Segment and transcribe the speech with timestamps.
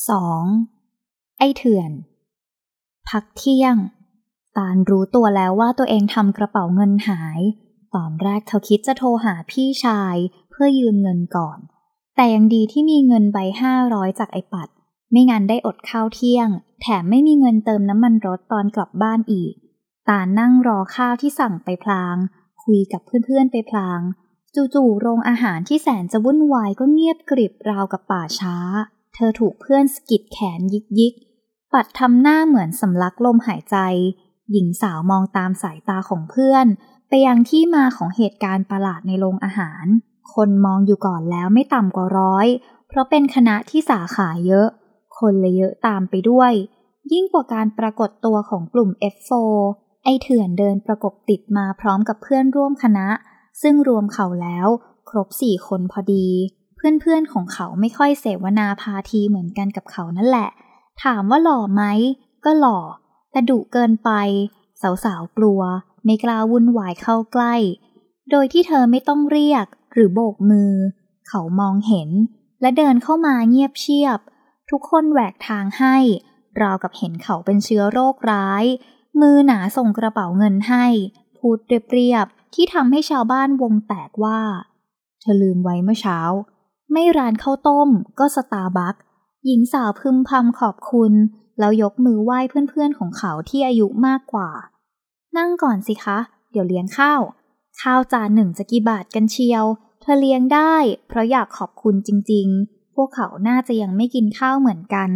[0.00, 1.38] 2.
[1.38, 1.90] ไอเถื่อน
[3.08, 3.76] พักเที่ยง
[4.56, 7.40] ตาลรู้ตัวแล้วว่าตัวเองทำกระเป๋าเงินหาย
[7.94, 10.16] ตอนแรกเธอคิดจะโทรหาพี่ชาย
[10.50, 11.58] เพื่อยืมเงินก่อน
[12.16, 14.68] แต่ยังดีที่มีเงินใบห้าร้อยจากไอปัด
[15.10, 16.48] ไม่งั้นได้อดข้าวเที่ยง
[16.82, 19.52] แถมไม่มีเงินเติมน้ำมันรถตอนกลับบ้านอีก
[20.08, 22.16] ตาลนั่งรอข้าวที่สั่งไปพลาง
[22.62, 24.00] คุยกับเพื่อนๆไปพลาง
[24.74, 28.56] จู่ๆโรงอาหารที่แสนจะวุ่นวายก็เงียบกริบราวกับป่าช้า
[29.14, 33.76] เธอถูกเพื่อนสกิดแขนยิกยิกๆปัดทำหน้าเหมือนสำลักลมหายใจ
[34.50, 36.66] หญิงสาวมองตามสายตาของเพื่อน
[37.08, 39.84] ไปยังที่มาของเหตุการณ์ประหลาดในโรงอาหาร
[40.34, 42.46] คนมองอยู่ก่อนแล้วไม่ต่ำกว่าร้อย
[42.88, 44.68] เพราะเป็นคณะที่สาขาเยอะ
[45.18, 46.52] คนเลยเยอะตามไปด้วย
[47.12, 49.32] ยิ่งกว่าการปรากฏตัวของกลุ่ม F4
[50.04, 53.08] ไอเถื่อนเดินประกบติดมาพร้อมกับเพื่อนร่วมคณะ
[53.62, 54.66] ซึ่งรวมเขาแล้ว
[55.08, 56.26] ครบสี่คนพอดี
[57.00, 60.48] เพื่อนๆของเขาไม่ค่อยเสวนาพาทีเหมือนกันกับเขานั่นแหละ
[61.04, 61.82] ถามว่าหล่อไหม
[62.44, 62.78] ก็หล่อ
[63.30, 64.10] แต่ดุเกินไป
[65.04, 65.60] สาวๆกลัว
[66.04, 67.54] ไม่กล้าวุ่นวายเข้าใกล้
[68.30, 70.72] โดยที่เธอไม่ต้องเรียกหรือโบกมือ
[71.28, 72.10] เขามองเห็น
[72.60, 74.18] และเดินเข้ามาเงียบเชียบ
[74.70, 75.96] ทุกคนแหวกทางให้
[76.62, 78.64] ราวกับเห็นเขาเป็นเชื้อโรคร้าย
[79.20, 80.86] มือหนาส่งกระเป๋าเงินให้
[81.38, 81.58] พูด
[81.92, 84.40] เรียบๆที่ทำให้ชาวบ้านวงแตกว่า
[85.20, 86.18] เธอลืมไว้เมื่อเช้า
[86.92, 88.94] ไม่ร้านข้าวต้ม ก็สตาร์บัค
[89.46, 91.12] หญิงสาวพึมพำขอบคุณ
[91.58, 92.38] แล้วยกมือไหว้
[92.70, 94.50] เพื่อนๆของเขาที่อายุมากกว่า
[95.36, 96.18] นั่งก่อนสิคะ
[96.50, 97.20] เดี๋ยวเลี้ยงข้าว
[97.80, 99.64] ข้าวจานหนึ่งจะกี่บาทกันเชียว
[100.00, 100.74] เธอเลี้ยงได้
[101.08, 105.10] เพราะอยากขอบคุณจริงๆ พวกเขาน่าจะยังไม่กินข้าวเหมือนกัน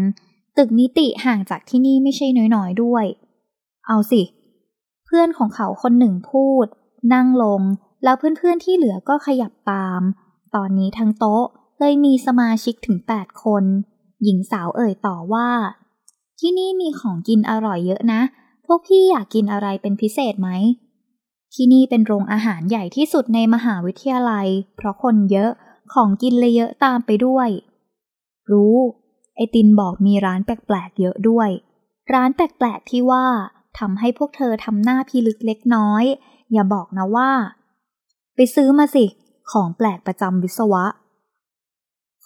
[0.57, 3.05] ตึกนิติห่างจากที่นี่ไม่ใช่น้อยๆด้วย
[3.87, 4.23] เอาสิ
[5.07, 6.67] เพื่อนของเขาคนหนึ่งพูด
[7.15, 7.61] นั่งลง
[8.05, 10.01] แล้วเพื่อนๆที่เหลือก็ขยับตาม
[10.55, 11.45] ตอนนี้ทั้งโต๊ะ
[11.79, 13.65] เลยมีสมาชิกถึง 8 คน
[14.23, 15.49] หญิงสาวเอ่ยต่อว่า
[16.39, 18.21] ที่นี่มีของกินอร่อยเยอะนะ
[18.67, 20.51] พวกพี่อยากกินอะไรเป็นพิเศษไหม
[21.55, 24.47] ที่นี่เป็นโรงอาหารใหญ่ที่สุดในมหาวิทยาลัย
[24.77, 25.51] เพราะคนเยอะ
[25.93, 27.49] ของกินเลยเยอะตามไปด้วย
[28.51, 28.77] รู้
[29.37, 31.51] ไอตินบอกมีร้านแปลกๆเยอะด้วย
[32.13, 33.27] ร้านแปลกๆที่ว่า
[33.79, 36.05] ทำให้พวกเธอทำหน้าพิลึกเล็กน้อย
[36.53, 37.31] อย่าบอกนะว่า
[38.35, 39.05] ไปซื้อมาสิ
[39.53, 40.85] ของแปลกประจำวิศวะ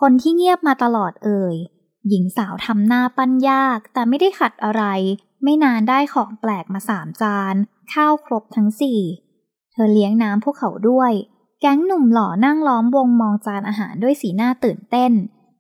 [0.01, 1.55] คนที่เงียบมาตลอดเอ่ย
[2.09, 4.85] หญิงสาวทำหน้าปั้นยาก แต่ไม่ได้ขัดอะไร
[5.43, 7.55] ไม่นานได้ของแปลกมาสามจาน
[7.93, 9.01] ข้าวครบทั้งสี่
[9.73, 11.13] เธอเลี้ยงน้ำพวกเขาด้วย
[11.61, 15.13] แก๊งหนุ่มหล่อนั่งล้อมวงมองจานอาหารด้วยสีหน้าตื่นเต้น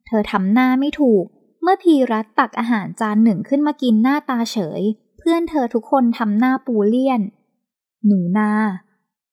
[0.06, 1.24] เธอทำหน้าไม่ถูก
[1.62, 4.82] เมื่อพีรัตตักอาหารจานหนึ่งขึ้นมากินหน้าตาเฉย
[5.18, 7.20] เพื่อนเธอทุกคนทำหน้าปูเลี่ยน
[8.06, 8.50] หนูนา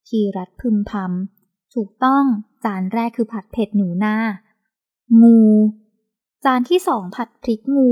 [0.06, 2.24] พีรัตพึมพำถูกต้อง
[2.64, 4.16] จานแรกคือผัดเผ็ดหนูนา
[5.22, 5.38] งู
[6.44, 7.90] จานที่สองผัดพริกงู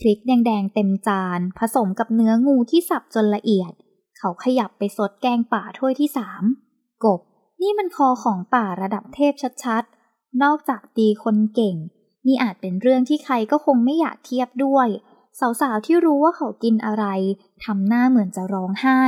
[0.00, 3.72] พริกแดงๆเต็มจาน ผสมกับเนื้องูที่สับจนละเอียด
[4.18, 6.42] เขาขยับไปซดแกงป่าถ้วยที่สาม
[7.04, 7.20] กบ
[7.60, 9.34] นี่มันคอของป่าระดับเทพ
[9.64, 11.76] ชัดๆ นอกจากตีคนเก่ง
[12.26, 14.88] นี่อาจเป็นเรื่องที่ใครก็คงไม่อยากเทียบด้วย
[15.60, 17.04] สาวๆที่รู้ว่าเขากินอะไร
[17.64, 19.02] ทำหน้าเหมือนจะร้องไห้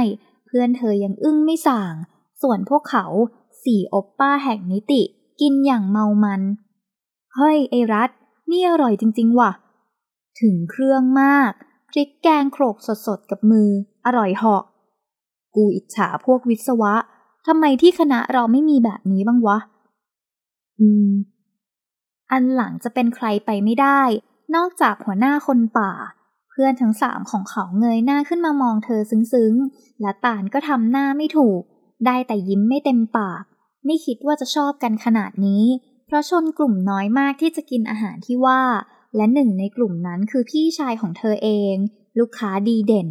[0.47, 1.95] เพื่อนเธอยังอึ้งไม่ส่าง
[2.43, 3.07] ส่วนพวกเขา
[3.65, 5.03] สี่อบป้าแห่งนิติ
[5.41, 6.43] กินอย่างเมามัน
[7.37, 8.11] เฮ้ยไอรัต
[8.51, 9.51] นี่อร่อยจริง ๆ ว่ะ
[10.41, 11.53] ถึงเครื่องมาก
[11.91, 12.77] พริกแกงโขลก
[13.07, 13.69] สดๆ กับมือ
[14.07, 14.63] อร่อยเหาะ
[15.55, 16.95] กูอิจฉาพวกวิศวะ
[17.47, 19.59] ทำไมที่คณะเราไม่มีแบบนี้บ้างวะ
[20.81, 21.11] อืม
[22.31, 24.01] อันหลังจะเป็นใครไปไม่ได้
[24.55, 25.93] นอกจากหัวหน้าคนป่า
[26.51, 31.61] เพื่อนทั้งสามของเขาเงยหน้าขึ้นมามองเธอซึ้งๆ และตาลก็ทำหน้าไม่ถูก
[32.07, 33.43] ได้แต่ยิ้มไม่เต็มปาก
[33.87, 35.65] ไม่คิดว่าจะชอบกันขนาดนี้
[36.13, 38.61] ราะชนกลุ่มน้อยมากที่จะกินอาหารที่ว่า
[39.17, 41.75] และหนึ่งในกลุ่มนั้นคือพี่ชายของเธอเอง
[42.19, 43.09] ลูกค้าดีเด่น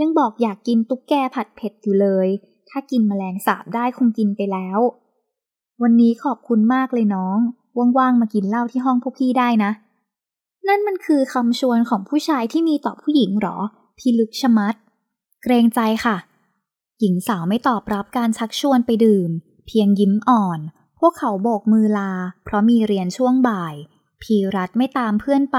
[0.00, 2.28] ยังบอกอยากกินตุ๊กแกผัดเผ็ดอยู่เลย
[2.68, 4.78] ถ้ากินแมลงสาบได้คงกินไปแล้ว
[5.82, 7.38] วันนี้ขอบคุณมากเลยน้อง
[7.98, 9.72] ว่างๆมากินเหล้าที่ห้องพวกพี่ได้นะ
[10.68, 13.56] นั่นมันคือคำชวนของผู้ชายที่มีต่อผู้หญิงหรอ
[13.98, 14.74] พี่ลึกชะมัด
[15.42, 16.16] เกรงใจค่ะ
[17.00, 19.30] หญิงสาวไม่ตอบรับการชักชวนไปดื่ม
[19.66, 20.60] เพียงยิ้มอ่อน
[20.98, 22.12] พวกเขาโบกมือลา
[22.44, 23.74] เพราะมีเรียนช่วงบ่าย
[24.22, 25.58] พีรัตไม่ตามเพื่อนไป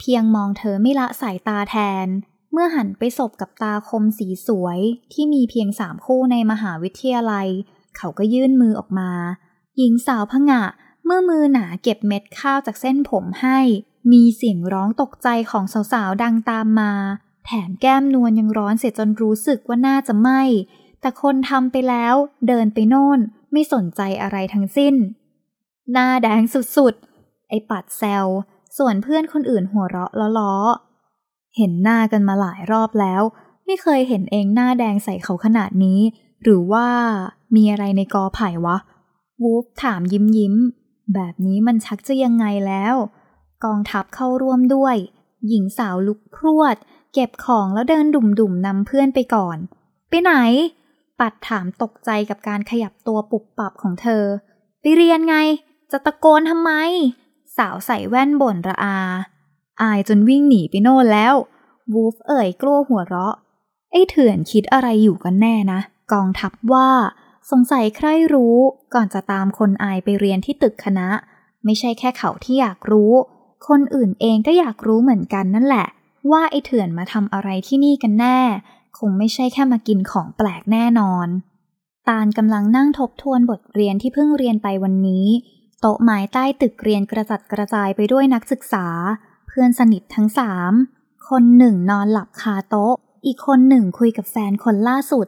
[0.00, 2.06] เพียงมองเธอไม่ละสายตาแทน
[2.52, 4.80] เมื่อหันไปสบกับตาคมสีสวย
[5.12, 7.48] ที่มีเพียงสามคู่ในมหาวิทยาลัย
[7.96, 9.10] เขาก็ยื่นมือออกมา
[9.76, 10.62] หญิงสาวผงะ
[11.04, 13.58] เมื่อมือหนาเก็บเม็ดข้าวจากเส้นผมให้
[14.12, 16.92] มีเสียงร้องตกใจของสาวๆดังตามมา
[17.46, 20.30] แถมแก้มนวลยังร้อนเสียจนรู้สึกว่าน่าจะไหม
[21.04, 22.14] แต่คนทำไปแล้ว
[22.48, 23.20] เดินไปโน่น
[23.52, 24.94] ไม่สนใจอะไรทั้งสิ้น
[25.92, 26.42] หน้าแดง
[26.76, 28.26] สุดๆ ไอปัดแซว
[28.78, 30.54] ส่วนเพื่อนคนอื่นหัวเราะล้อ
[31.56, 33.22] เห็นหน้ากันมาหลายรอบแล้ว
[33.66, 36.00] ไม่เคยเห็นเองหน้าแดงใส่เขาขนาดนี้
[36.42, 36.88] หรือว่า
[37.54, 38.76] มีอะไรในกอไผ่วะ
[39.42, 40.54] วูฟถามยิ้มยิ้ม
[41.14, 42.94] แบบนี้มันชักจะยังไงแล้ว
[43.64, 44.96] กองทัพเข้าร่วมด้วย
[45.48, 46.76] หญิงสาวลุกพรวด
[47.12, 49.58] เก็บของแล้วเดินดุ่มๆนำเพื่อนไปก่อน
[50.08, 50.34] ไปไหน
[51.20, 54.24] ปัดถามตกใจกับการขยับตัวปุบปับของเธอ
[54.80, 55.36] ไปเรียนไง
[55.90, 56.70] จะตะโกนทำไม
[57.56, 58.98] สาวใส่แว่นบ่นระอา
[59.82, 61.34] อายจนวิ่งหนีไปโน่นแล้ว
[61.92, 63.34] วูฟเอ่ยกลัวหัวเราะ
[63.92, 65.80] ไอ้เถื่อนคิดอะไรอยู่กันแน่นะ
[66.12, 66.88] กองทัพว่า
[67.50, 68.56] สงสัยใครรู้
[68.94, 71.08] ก่อนจะตามคนอายไปเรียนที่ตึกคณะ
[71.64, 73.12] ไม่ใช่แค่เขาที่อยากรู้
[73.68, 75.86] คนอื่นเองก็อยากรู้เหมือนกันนั่นแหละ
[76.30, 78.38] ว่าไอ้เถื่อนมาทำอะไรที่นี่กันแน่
[78.98, 81.28] คงไม่ใช่แค่มากินของแปลกแน่นอน
[82.08, 85.26] ตาลกำลังนั่งทบทวนบทเรียนที่เพิ่งเรียนไปวันนี้
[85.80, 88.86] โต๊ะไม้ใต้ตึกเรียนกระจัดกระจายไปด้วยนักศึกษา
[89.48, 90.72] เพื่อนสนิททั้งสาม
[91.28, 92.94] คนหนึ่งนอนหลับคาโต๊ะ
[93.26, 95.26] อีกคนหนึ่งคุยกับแฟนคนล่าสุด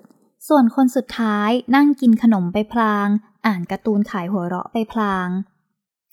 [0.48, 3.08] ส่วนคนสุดท้ายนั่งกินขนมไปพลาง
[3.46, 5.28] อ่านการ์ตูนขายหัวเราะไปพลาง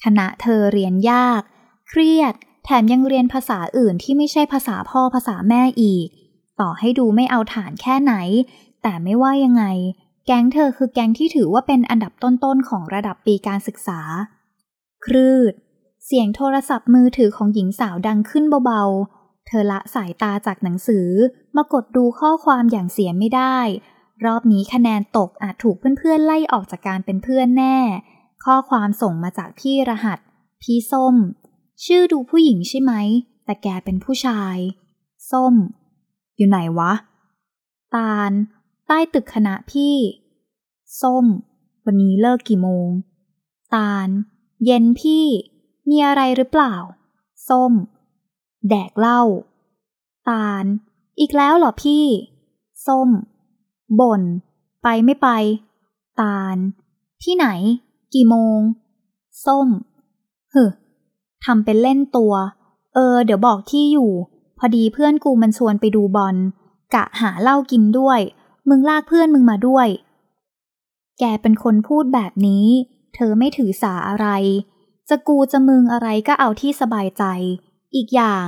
[0.03, 1.41] คณะเธอเรียนยาก
[1.89, 2.33] เครียด
[2.65, 6.07] แถมยังเรียนภาษาอื่นที่ไม่ใช่ภาษาพ่อภาษาแม่อีก
[6.61, 8.13] ต่อให้ดูไม่เอาฐานแค่ไหน
[8.83, 9.65] แต่ไม่ว่ายังไง
[10.25, 13.99] แก๊งเธอคือแก๊งที่ถือว่าเป็นอันดับต้นๆของระดับปีการศึกษา
[15.05, 15.53] ครืด
[16.05, 21.09] เสียงโทรศัพท์มือถือของหญิงสาวดังขึ้นเบาๆ เธอละสายตาจากหนังสือ
[21.55, 23.57] มากดดูข้อความอย่างเสียไม่ได้
[24.25, 27.77] รอบนี้คะแนนตกอาจถูกเพื่อนๆไล่ออกจากการเป็นเพื่อนแน่
[28.45, 30.19] ข้อความส่งมาจากพี่รหัส
[30.61, 31.15] พี่ส้ม
[31.85, 32.93] ชื่อดูผู้หญิงใช่ไหม
[33.45, 34.57] แต่แกเป็นผู้ชาย
[35.31, 35.53] ส้ม
[36.35, 36.91] อยู่ไหนวะ
[37.95, 38.31] ตาล
[38.87, 39.95] ใต้ตึกคณะพี่
[41.01, 41.25] ส้ม
[41.85, 42.87] วันนี้เลิกกี่โมง
[43.75, 44.07] ตาล
[44.65, 45.25] เย็นพี่
[45.89, 46.75] มีอะไรหรือเปล่า
[47.49, 47.71] ส้ม
[48.69, 49.21] แดกเหล้า
[50.29, 50.63] ตาล
[51.19, 52.05] อีกแล้วเหรอพี่
[52.87, 53.09] ส้ม
[53.99, 54.21] บ่น
[54.83, 55.27] ไปไม่ไป
[56.21, 56.57] ตาล
[57.23, 57.47] ที่ไหน
[58.13, 58.59] กี่โมง
[59.45, 59.67] ส้ม
[60.51, 60.63] เฮึ
[61.45, 62.33] ทำเป็นเล่นตัว
[62.93, 64.11] เออ เดี๋ยวบอกที่อยู่
[64.63, 66.35] อดีเพื่อนกูมันชวนไปดูบอล
[66.95, 68.19] กะหาเหล้ากินด้วย
[68.69, 69.87] มึงลากเพื่อนมึงมาด้วย
[71.19, 72.65] แกเป็นคนพูดแบบนี้
[73.15, 74.27] เธอไม่ถือสาอะไร
[75.09, 77.23] จะกูจะมึงอะไรก็เอาที่สบายใจ
[77.95, 78.47] อีกอย่าง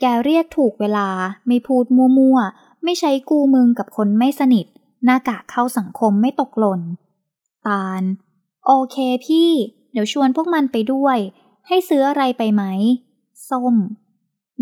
[0.00, 1.08] แกเรียกถูกเวลา
[1.46, 4.66] ไม่พูดมั่วๆ ไม่ใช้กูมึงกับคนไม่สนิท
[5.04, 6.80] หน้ากากเข้าสังคมไม่ตกหล่น
[7.66, 8.02] ตาล
[8.66, 8.96] โอเค
[9.26, 9.50] พี่
[9.92, 11.18] เดี๋ยวชวนพวกมันไปด้วย
[11.66, 12.62] ให้ซื้ออะไรไปไหม
[13.50, 13.74] ส้ม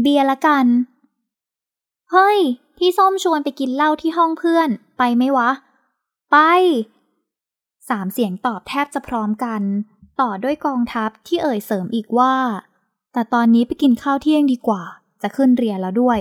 [0.01, 0.67] เบียร์ละกัน
[2.17, 2.41] เฮ้ย
[2.79, 4.69] พี่ส้มชวนไปกินเหล้าที่ห้องเพื่อน
[4.99, 5.51] ไปไหมวะ
[6.31, 6.37] ไป
[7.89, 9.63] สามเสียงตอบแทบจะพร้อมกัน
[10.21, 12.35] ต่อด้วยกองทัพที่เอ่ยเสริมอีกว่า
[13.13, 14.83] แต่ตอนนี้ไปกินข้าวเที่ยงดีกว่า
[15.23, 16.19] จะขึ้นเรียนแล้วด้วย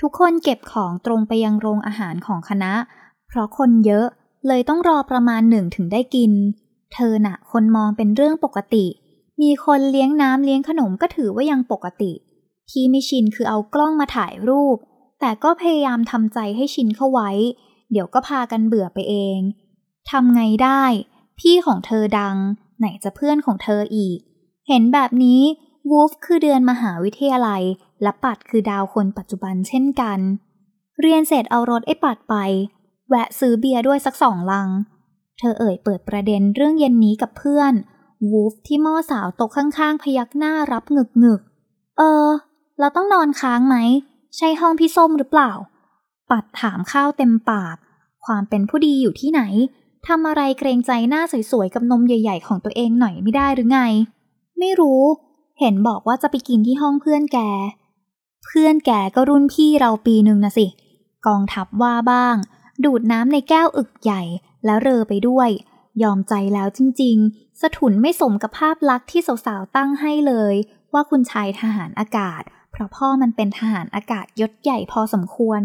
[0.00, 2.72] ทุกคนเก็บของตรงไปยังโรงอาหารของคณะ
[3.28, 4.06] เพราะคนเยอะ
[4.46, 6.32] เลยต้องรอประมาณหนึ่งถึงได้กิน
[6.94, 8.86] เธอน่ะ คนมองเป็นเรื่องปกติ
[9.42, 12.12] มีคนเลี้ยงน้ำเลี้ยงขนมก็ถือว่ายังปกติ
[12.70, 14.78] ที่ไม่ชินคือเอากล้องมาถ่ายรูป
[15.20, 17.30] แต่ก็พยายามทำใจให้ชินเข้าไว้
[17.90, 19.38] เดี๋ยวก็พากันเบื่อไปเอง
[20.10, 20.82] ทำไงได้
[21.38, 22.36] พี่ของเธอดัง
[22.78, 24.18] ไหนจะเพื่อนของเธออีก
[24.68, 25.40] เห็นแบบนี้
[25.90, 27.62] วูฟคือเดือนมหาวิทยาลัย
[28.02, 30.18] และปัดคือดาวคนปัจจุบันเช่นกัน
[31.00, 32.34] เรียนเสร็จเอารถไอ้ปัดไป
[33.08, 34.68] แวะซื้อเบียร์ด้วยสักสองลัง
[35.38, 37.72] เธอเอ่ยเปิดประเด็นเรื่องเย็นนี้กับเพื่อน
[38.30, 41.40] วูฟที่ม่อสาวตกข้างๆ พยักหน้ารับงึกงึก
[41.98, 42.26] เออ
[42.78, 43.76] เราต้องนอนค้างไหม
[44.36, 45.52] ใช่ห้องพี่ส้มหรือเปล่า
[46.30, 47.76] ปัดถามข้าวเต็มปาก
[48.24, 49.42] ความเป็นผู้ดีอยู่ที่ไหน
[50.06, 53.80] ทำอะไรเกรงใจหน้าสวยๆกับนมใหญ่ๆ ของตัวเองหน่อยไม่ได้หรือไง
[54.58, 55.02] ไม่รู้
[55.60, 57.38] เห็นบอกว่าจะไปกินที่ห้องเพื่อนแก
[58.44, 60.66] เพื่อนแกก็รุ่นพี่เราปีหนึ่งนะสิ
[61.26, 62.36] กองทัพว่าบ้าง
[62.84, 64.22] ดูดน้ำในแก้วอึกใหญ่
[64.64, 65.48] แล้วเรอไปด้วย
[66.02, 70.54] ยอมใจแล้วจริงๆสะทุนไม่สมกับภาพลักษณ์ที่สาวๆตั้งให้เลย
[70.92, 72.42] ว่าคุณชายทหารอากาศ
[72.74, 75.60] เพราะพ่อมันเป็นทหารอากาศยศใหญ่พอสมควร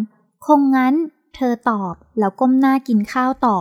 [0.46, 0.94] คงงั้น
[1.36, 3.58] เธอตอบแล้วก้มหน้ากินข้าวต่อ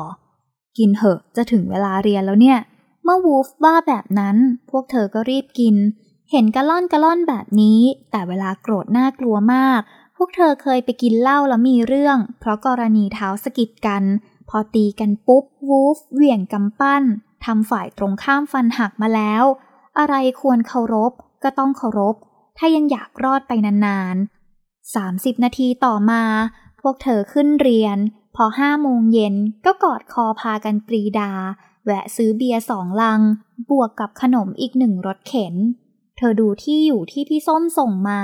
[0.79, 2.59] กินเหอะจะถึงเวลาเรียนแล้วเนี่ย
[3.05, 4.37] เมื่อวูฟว่าแบบนั้น
[4.71, 5.77] พวกเธอก็รีบกิน
[6.31, 9.81] เห็นกะล่อนกะล่อนแบบนี้ แต่เวลาโกรธน่ากลัวมาก
[10.17, 14.03] พวกเธอเคยไปกินเหล้าแล้วมีเรื่อง เพราะกรณีเท้าสกิดกัน
[14.49, 17.03] พอตีกันปุ๊บวูฟเหวี่ยงกำปั้น
[17.45, 19.45] ทำฝ่ายตรงข้ามฟันหักมาแล้ว
[19.99, 21.13] อะไรควรเคารพ
[21.43, 22.15] ก็ต้องเคารพ
[22.59, 23.53] ถ้ายังอยากรอดไป
[23.87, 26.23] นานๆ 30 นาทีต่อมา
[26.81, 27.99] พวกเธอขึ้นเรียน
[28.37, 29.35] พอห้าโมงเย็น
[29.67, 31.31] ก็กอดคอพากันปรีดา
[31.85, 33.21] แวะซื้อเบียร์สองลัง
[33.71, 35.55] บวกกับขนมอีกหนึ่งรถเข็น
[36.17, 38.21] เธอดูที่อยู่ที่พี่ส้มส่งมา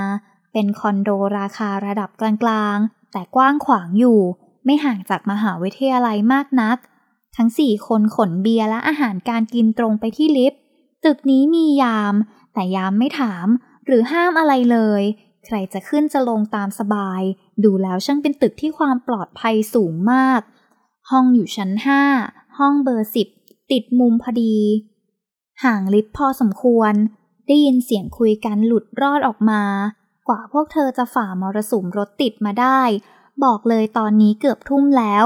[0.53, 4.19] เป็นคอนโดราคาระดับกลางๆ แต่กว้างขวางอยู่
[4.65, 6.77] ไม่ห่างจากมหาวิทยาลัยมากนัก
[7.37, 10.59] ทั้งสี่คนขนเบียร์และอาหารการกินตรงไปที่ลิฟต์
[11.05, 12.15] ตึกนี้มียาม
[12.53, 13.47] แต่ยามไม่ถาม
[13.85, 15.03] หรือห้ามอะไรเลย
[15.45, 17.21] ใครจะขึ้นจะลงตามสบาย
[17.63, 20.41] ดูแล้วช่างเป็นตึกที่ความปลอดภัยสูงมาก
[21.09, 22.03] ห้องอยู่ชั้นห้า
[22.57, 23.27] ห้องเบอร์สิบ
[23.71, 24.57] ติดมุมพอดี
[25.63, 26.93] ห่างลิฟต์พอสมควร
[27.47, 29.63] ได้ยินเสียงคุยกันหลุดรอดออกมา
[30.27, 32.81] กว่าพวกเธอจะฝ่ามรสุมรถติดมาได้
[33.43, 35.25] บอกเลยตอนนี้เกือบทุ่มแล้ว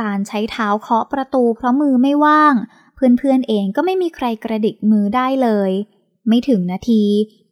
[0.00, 2.54] ตาลใช้เท้าเคาะประตูเพราะมือไม่ว่าง
[2.94, 5.70] เพื่อนๆเองก็ไม่มีใครกระดิกมือได้เลย
[6.28, 7.04] ไม่ถึงนาที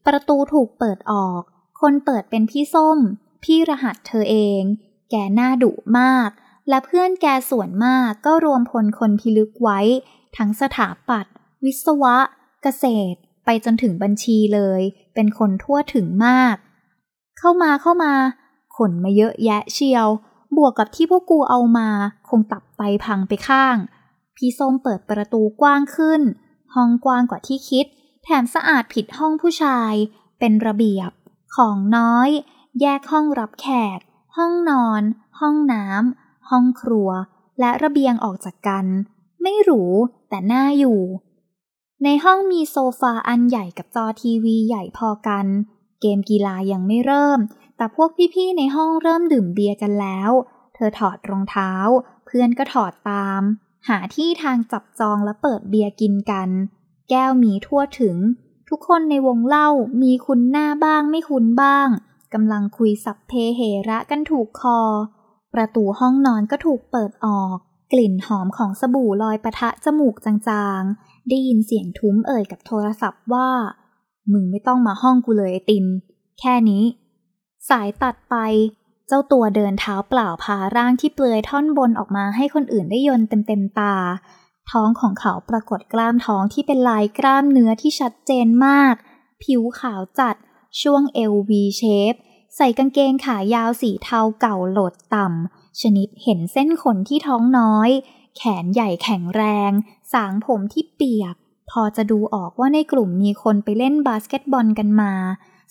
[0.06, 1.40] ประตูถูกเปิดออก
[1.80, 2.98] คนเปิดเป็นพี่ส้ม
[3.44, 4.62] พี่รหัสเธอเอง
[5.10, 6.30] แกหน้าดุมาก
[6.68, 9.80] และเพื่อนแกส่วนมากก็รวมพลคนพิลึกไว้
[10.36, 11.34] ทั้งสถาปัตย์
[11.64, 12.16] วิศวะ
[12.62, 14.80] เกษตร ไปจนถึงบัญชีเลย
[15.14, 16.56] เป็นคนทั่วถึงมาก
[17.38, 18.14] เข้ามาเข้ามา
[18.76, 20.08] ขนมาเยอะแยะเชียว
[20.56, 21.88] บวกกับที่พวกกูเอามา
[22.28, 23.76] คงตับไตพังไปข้าง
[24.36, 26.22] พี่ส้มเปิดประตูกว้างขึ้น
[26.74, 27.86] ห้องกว้างกว่าที่คิด
[28.24, 29.92] แถมสะอาดผิดห้องผู้ชาย
[30.38, 31.10] เป็นระเบียบ
[31.56, 32.28] ของน้อย
[32.80, 33.66] แยกห้องรับแข
[33.96, 33.98] ก
[34.36, 35.02] ห้องนอน
[35.40, 37.10] ห้องน้ำห้องครัว
[37.60, 38.86] และระเบียงออกจากกัน
[39.42, 39.82] ไม่หรู
[40.28, 41.00] แต่น่าอยู่
[42.04, 45.46] ในห้องมีโซฟาอันใหญ่กับจอทีวีใหญ่พอกัน
[46.00, 47.38] เกมกีฬายังไม่เริ่ม
[47.76, 50.30] แต่พวกพี่ๆในห้องเริ่มดื่มเบียร์กันแล้ว
[50.74, 51.72] เธอถอดรองเท้า
[52.26, 53.42] เพื่อนก็ถอดตาม
[53.88, 56.48] หาที่ทางจับจองและเปิดเบียร์กินกัน
[57.10, 58.16] แก้วมีทั่วถึง
[58.68, 59.68] ทุกคนในวงเล่า
[60.02, 61.88] มีคุณหน้าบ้างไม่คุ้นบ้าง
[62.34, 64.80] กำลังคุยสับเพเหระกันถูกคอ
[65.54, 67.56] ประตูห้องนอนก็ถูกเปิดออก
[67.92, 73.50] กลิ่นหอมของสบู่ลอยปะทะจมูกจางๆ ได้ยินเสียงทุ้มเอ่ยกับโทรศัพท์ว่า
[74.32, 75.84] มึงไม่ต้องมาห้องกูเลยไอติน
[76.40, 76.84] แค่นี้
[77.68, 78.36] สายตัดไป
[79.08, 83.94] เจ้าตัวเดินเท้าเปล่าพาร่างที่เปลือยท่อนบนออกมาให้คนอื่นได้ยนเต็มๆตา
[84.70, 88.94] ท้องของเขาปรากฏกล้ามท้องที่เป็นลายกล้ามเนื้อที่ชัดเจนมาก
[89.42, 90.36] ผิวขาวจัด
[90.82, 92.18] ช่วงเอว V shape
[92.56, 97.90] ใส่กางเกงขายาวสีเทาเก่าโหลดต่ำ ชนิดเห็นเส้นขนที่ท้องน้อย
[98.36, 99.70] แขนใหญ่แข็งแรง
[100.12, 101.34] สางผมที่เปียก
[101.70, 105.12] พอจะดูออกว่าในกลุ่มมีคนไปเล่นบาสเกตบอลกันมา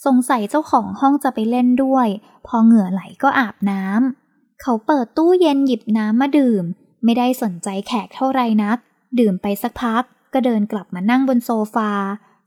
[0.05, 2.07] สงสัยเจ้าของห้องจะไปเล่นด้วย
[2.47, 6.63] พอเหงื่อไหลก็อาบน้ำ เขาเปิดตู้เย็นหยิบน้ำมาดื่ม
[7.03, 8.77] ไม่ได้สนใจแขกเท่าไรนัก
[9.19, 11.91] ดื่มไปสักพัก ก็เดินกลับมานั่งบนโซฟา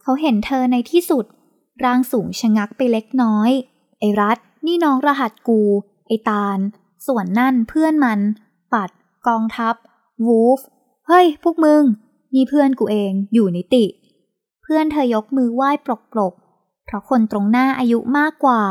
[0.03, 1.25] เขาเห็นเธอในที่สุด
[1.85, 3.51] ร่างสูงชะงักไปเล็กน้อย
[3.99, 5.61] ไอรัฐนี่น้องรหัสกู
[6.07, 6.59] ไอตาล
[7.07, 8.21] ส่วนนั่นเพื่อนมัน
[8.73, 8.91] ปัด
[9.29, 9.75] กองทัพ
[10.27, 10.61] วูฟ
[11.07, 11.83] เฮ้ย พวกมึง
[12.35, 13.85] นี่เพื่อนกูเองอยู่นิติ
[14.63, 16.35] เพื่อนเธอยกมือไหว้ปลกปลก
[16.85, 18.63] เพราะคนตรงหน้าอายุมากกว่า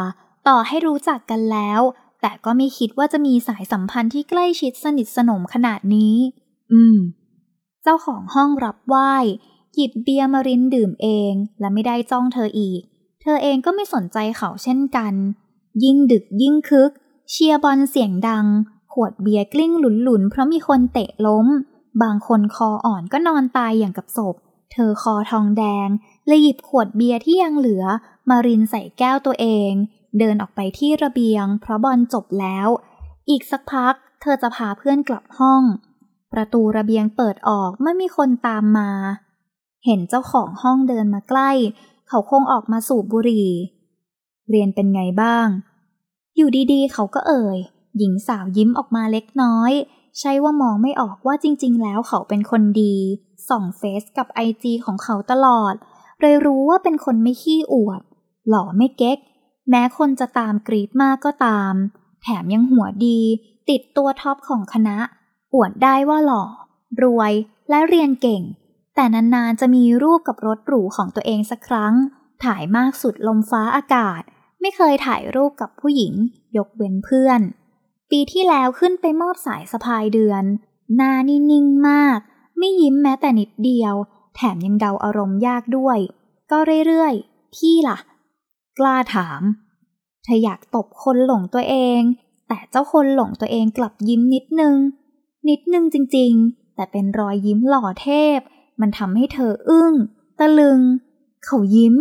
[0.48, 1.82] ต่อให้รู้จักกันแล้ว
[2.22, 6.16] แต่ก็ไม่คิดว่าจะมีสายสัมพันธ์ที่ใกล้ชิดสนิทสนมขนาดนี้
[6.74, 6.98] อืม
[7.84, 9.14] เจ้าของห้องรับไหว้
[9.76, 12.82] หยิบเบียร์มารินดื่มเองและไม่ได้จ้องเธออีก
[13.22, 15.14] เธอเองก็ไม่สนใจเขาเช่นกัน
[15.84, 16.92] ยิ่งดึกยิ่งคึก
[17.32, 18.46] เชียร์บอลเสียงดัง
[18.94, 21.48] ขวดเบียร์กลิ้งหลุนๆ เพราะมีคนเตะล้ม
[22.04, 24.36] บางคนคออ่อนก็นอนตายอย่างกับศพ
[24.72, 25.88] เธอคอทองแดง
[26.28, 27.84] เลยหยิบขวดเบียร์ที่ยังเหลือ
[28.30, 29.72] มารินใส่แก้วตัวเอง
[30.20, 32.68] เดินออกไปที่ระเบียง เพราะบอลจบแล้ว
[33.30, 35.64] อีกสักพัก เธอจะพาเพื่อนกลับห้อง
[36.34, 38.90] ประตูระเบียงเปิดออกไม่มีคนตามมา
[39.86, 41.52] เห็นเจ้าของห้องเดินมาใกล้
[42.10, 43.50] เขาคงออกมาสูบบุหรี่
[44.50, 45.48] เรียนเป็นไงบ้าง
[46.36, 47.58] อยู่ดีๆ เขาก็เอ่ย
[47.98, 49.72] หญิงสาวยิ้มออกมาเล็กน้อย
[50.20, 52.96] ใช่ว่ามองไม่ออกว่าจริง ๆ แล้วเขาเป็นคนดี
[53.50, 55.74] ส่องเฟซกับไอจีของเขาตลอด
[56.22, 58.02] เลยรู้ว่าเป็นคนไม่ขี้อวด
[58.50, 59.18] หล่อไม่เก๊ก
[59.70, 61.74] แม้คนจะตามกรีดมากก็ตาม
[62.22, 63.20] แถมยังหัวดี
[63.70, 64.98] ติดตัวท็อปของคณะ
[65.54, 66.44] อวดได้ว่าหล่อ
[67.02, 67.34] รวย
[67.70, 68.42] และเรียนเก่ง
[68.96, 71.94] แต่นานๆจะมีรูปกับรถหรูของตัวเองสักครั้ง
[72.44, 74.22] ถ่ายมากสุดลมฟ้าอากาศ
[74.62, 76.14] ไม่เคยถ่ายรูปกับผู้หญิง
[76.58, 77.42] ยกเว้นเพื่อน
[78.12, 80.44] ปีที่แล้วขึ้นไปมอบสายสะพายเดือน
[80.96, 82.20] หน้านิ่งๆมาก
[82.58, 83.94] ไม่ยิ้มแม้แต่นิดเดียว
[84.36, 86.00] แถมยังเดาอารมณ์ยากด้วย
[86.52, 86.58] ก็
[86.88, 87.98] เรื่อยๆพี่ล่ะ
[88.80, 89.42] กล้าถาม
[90.24, 92.02] เธออยากตบคนหลงตัวเอง
[92.48, 94.76] แต่เจ้าคนหลงตัวเองกลับยิ้มนิดนึง
[95.50, 98.40] นิดนึงจริงๆ แต่เป็นรอยยิ้มหล่อเทพ
[98.82, 99.94] มันทำให้เธออึ้ง
[100.40, 100.80] ตะลึง
[101.46, 101.96] เขายิ้ม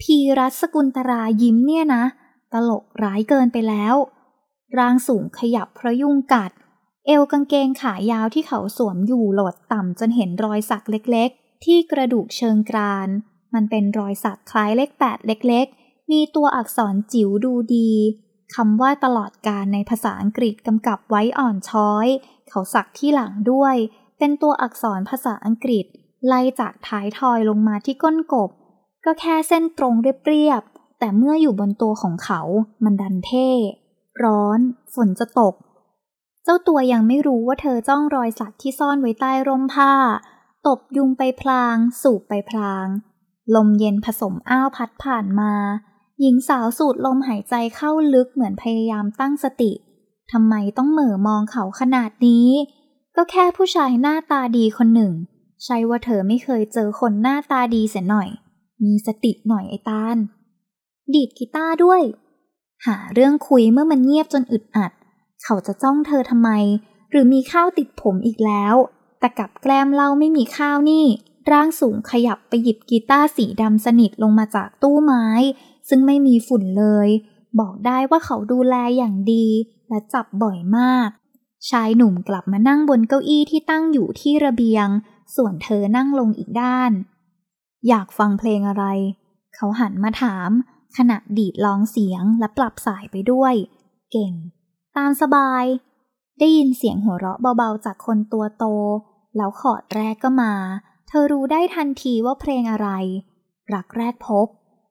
[0.00, 2.04] พีรัสกุลตรายิ้มเนี่ยนะ
[2.52, 3.94] ตลกร้ายเกินไปแล้ว
[4.78, 6.50] ร่างสูงขยับเพราะยุงกัด
[7.06, 13.08] เอวกางเกงขายาวที่เขาสวมอยู่หลดต่ำจนเห็นรอยสักเล็กๆ ที่กระดูกเชิงกราน
[13.54, 15.81] มันเป็นรอยสักคล้ายเลขแปดเล็กๆ
[16.12, 17.90] มีตัวอักษรจิ๋วดูดี
[18.54, 22.06] คำว่าตลอดการในภาษาอังกฤษกำกับไว้อ่อนช้อย
[22.48, 23.74] เขาสักที่หลังด้วย
[24.18, 25.84] เป็นตัวอักษรภาษาอังกฤษ
[26.26, 28.50] ไล่จากท้ายทอยลงมาที่ก้นกบ
[29.04, 29.94] ก็แค่เส้นตรง
[30.26, 32.40] เรียบๆแต่เมื่ออยู่บนตัวของเขา
[32.84, 33.48] มันดันเท่
[34.22, 34.58] ร้อน
[34.94, 35.54] ฝนจะตก
[36.44, 39.92] เจ้าตัวยังไม่รู้ว่าเธอจ้องรอยสักที่ซ่อนไว้ใต้ร่มผ้า
[40.66, 42.86] ตบยุงไปพลาง สูบไปพลาง
[43.54, 45.52] ลมเย็นผสมอ้าวพัดผ่านมา
[46.22, 49.72] หญิงสาวสูดลมหายใจเข้าลึกเหมือนพยายามตั้งสติ
[50.32, 52.48] ทำไมต้องเหม่อมองเขาขนาดนี้
[53.16, 55.12] ก็แค่ผู้ชายหน้าตาดีคนหนึ่ง
[55.64, 58.28] ใช่ว่าเธอไม่เคยเจอคนหน้าตาดีเสียหน่อย
[58.84, 60.16] มีสติหน่อยไอ้ตาล
[61.14, 62.02] ดีดกีตาร์ด้วย
[62.86, 64.92] หาเรื่องคุยเมื่อมันเงียบจนอึดอัด
[65.44, 66.50] เขาจะจ้องเธอทำไม
[67.10, 68.74] หรือมีข้าวติดผมอีกแล้ว
[69.20, 71.06] แต่กับแกล้มเล่าไม่มีข้าวนี่
[71.50, 75.26] ร่างสูงขยับไปหยิบกีตาร์สีดำสนิทลงมาจากตู้ไม้
[75.88, 77.08] ซึ่งไม่มีฝุ่นเลย
[77.60, 79.46] บอกได้ว่าเขาดูแลอย่างดี
[79.88, 81.08] และจับบ่อยมาก
[81.70, 84.86] ชายหนุ่มกลับมานั่งบนเก้าอี้ที่ตั้งอยู่ที่ระเบียง
[85.36, 86.92] ส่วนเธอนั่งลงอีกด้าน
[87.88, 88.84] อยากฟังเพลงอะไร
[89.54, 90.50] เขาหันมาถาม
[90.96, 93.54] ขณะดีดร้องเสียงและปรับสายไปด้วย
[94.12, 94.32] เก่ง
[94.96, 95.64] ตามสบาย
[96.38, 98.64] ได้ยินเสียงหัวเราะเบาๆจากคนตัวโต
[99.36, 100.52] แล้วขอดแรกก็มา
[101.12, 102.88] ธอรู้ได้ทันทีว่าเพลงอะไร
[103.74, 104.46] รักแรกพบ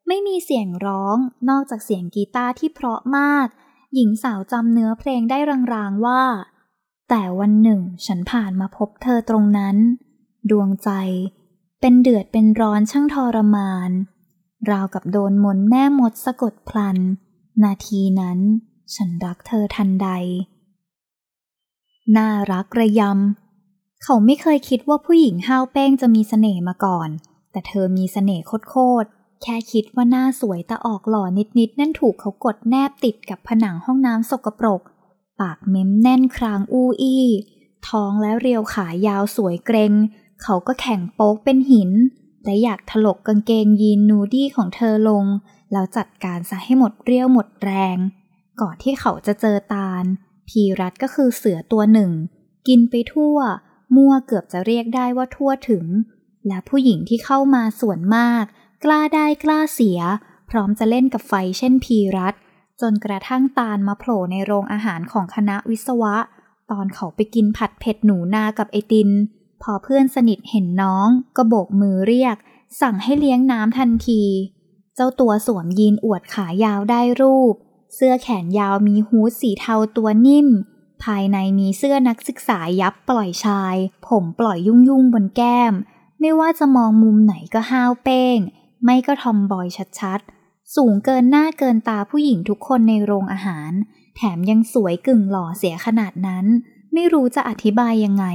[0.08, 1.18] ไม่มีเสียงร้อง
[1.50, 3.48] นอกจากเสียงกีตาร์ที่เพราะมาก
[3.94, 5.38] หญิงสาวจำเนื้อเพลงได้
[5.74, 6.24] รางๆว่า
[7.10, 9.76] แต่วันหนึ่งฉันผ่านมาพบเธอตรงนั้น
[10.50, 10.90] ดวงใจ
[11.82, 13.92] เป็นเดือดเป็นร้อนช่างทรมาน
[14.70, 16.98] ราวกับโดนมนแม่มดสะกดพลัน
[17.64, 18.40] นาทีนั้น
[18.96, 20.10] ฉันรักเธอทันใด
[22.18, 23.41] น่ารักระยำ
[24.04, 27.10] เขาไม่เคยคิดว่าผู้หญิงห้าวเป้งจะมีเสน่ห์มาก่อน
[27.52, 29.08] แต่เธอมีเสน่ห์โคตร
[29.42, 31.24] แค่คิดว่าหน้าสวยแต่ออกหล่อ
[31.60, 34.82] นิดๆนั่นถูกเขากดแนบติดกับผนังห้องน้ำสกปรก
[35.40, 37.26] ปากเม้มแน่นครางอู้อี้
[37.88, 39.94] ท้องและเรียวขายาวสวยเกรง
[40.44, 41.92] เขาก็แข่งโป๊กเป็นหิน
[42.46, 45.26] และอยากถลกกางเกงยีนนูดี้ของเธอลง
[45.72, 47.98] แล้วจัดการซะให้หมดเรียวหมดแรง
[48.62, 50.04] ก่อนที่เขาจะเจอตาล
[50.48, 52.12] พีรัตก็คือเสือตัวหนึ่ง
[52.68, 53.38] กินไปทั่ว
[53.96, 55.86] มั่วเกือบจะเรียกได้ว่าทั่วถึง
[56.48, 58.44] และผู้หญิงที่เข้ามาส่วนมาก
[58.84, 60.00] กล้าได้กล้าเสีย
[60.50, 62.34] พร้อมจะเล่นกับไฟเช่นพีรัต
[62.82, 66.16] จนกระทั่งตาลมาโผล่ในโรงอาหารของคณะวิศวะ
[66.72, 69.10] ตอนเขาไปกินผัดเผ็ดหนูนากับไอติน
[69.62, 72.36] พอเพื่อนสนิทเห็นน้องก็โบกมือเรียก
[72.82, 74.24] สั่งให้เลี้ยงน้ำทันที
[74.96, 77.54] เจ้าตัวสวมยีนอวดขายาวได้รูป
[77.96, 80.48] เสื้อแขนยาวมีฮูดสีเทาตัวนิ่ม
[81.06, 83.76] ภายในมีเสื้อนักศึกษายับปล่อยชาย
[84.08, 85.74] ผมปล่อยยุ่งยุ่งบนแก้ม
[86.20, 88.38] ไม่ว่าจะมองมุมไหนก็ห้าวเป้ง
[88.84, 89.68] ไม่ก็ทอมบอย
[90.00, 93.72] ชัดๆ สูงเกินหน้าเกินตาผู้หญิงทุกคนในโรงอาหาร
[94.16, 96.46] แถมยังสวยกึ่งหล่อเสียขนาดนั้น
[96.94, 98.26] ไม่รู้จะอธิบายยังไง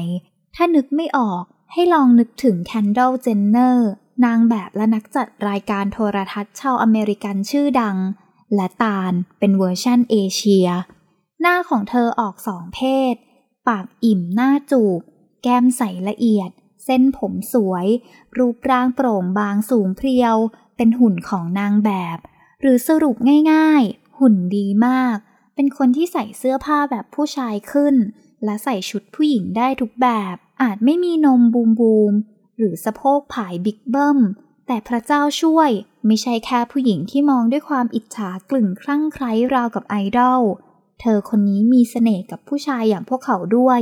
[0.55, 3.89] ถ้านึกไม่ออกให้ลองนึกถึง Kendall Jenner
[4.25, 7.97] นางแบบและนักจัดรายการโทรทัศน์ชาวอเมริกันชื่อดัง
[8.55, 10.69] และตาลเป็นเวอร์ชั่นเอเชีย
[11.41, 12.81] หน้าของเธอออกสองเพ
[13.13, 13.15] ศ
[13.69, 15.01] ปากอิ่มหน้าจูบ
[15.43, 16.51] แก้มใสละเอียด
[16.85, 17.87] เส้นผมสวย
[18.37, 20.37] รูปร่างโปร่งบางสูงเพรียว
[20.77, 22.19] เป็นหุ่นของนางแบบ
[22.61, 23.17] หรือสรุป
[23.53, 25.17] ง่ายๆ หุ่นดีมาก
[25.55, 27.95] เป็นคนที่ใส่เสื้อผ้าแบบผู้ชายขึ้น
[28.45, 32.13] และใส่ชุดผู้หญิงได้ทุกแบบ อาจไม่มีนมบูมบูม
[32.57, 34.19] หรือสะโพกผายบิ๊กเบิ้ม
[34.67, 35.71] แต่พระเจ้าช่วย
[36.07, 40.43] ไม่ใช่แค่ผู้หญิงที่มองด้วยความอิจฉากลึ่งคลั่งไคล้ราวกับไอดอล
[41.01, 43.81] เธอคนนี้มีเสน่ห์กับผู้ชายอย่างพวกเขาด้วย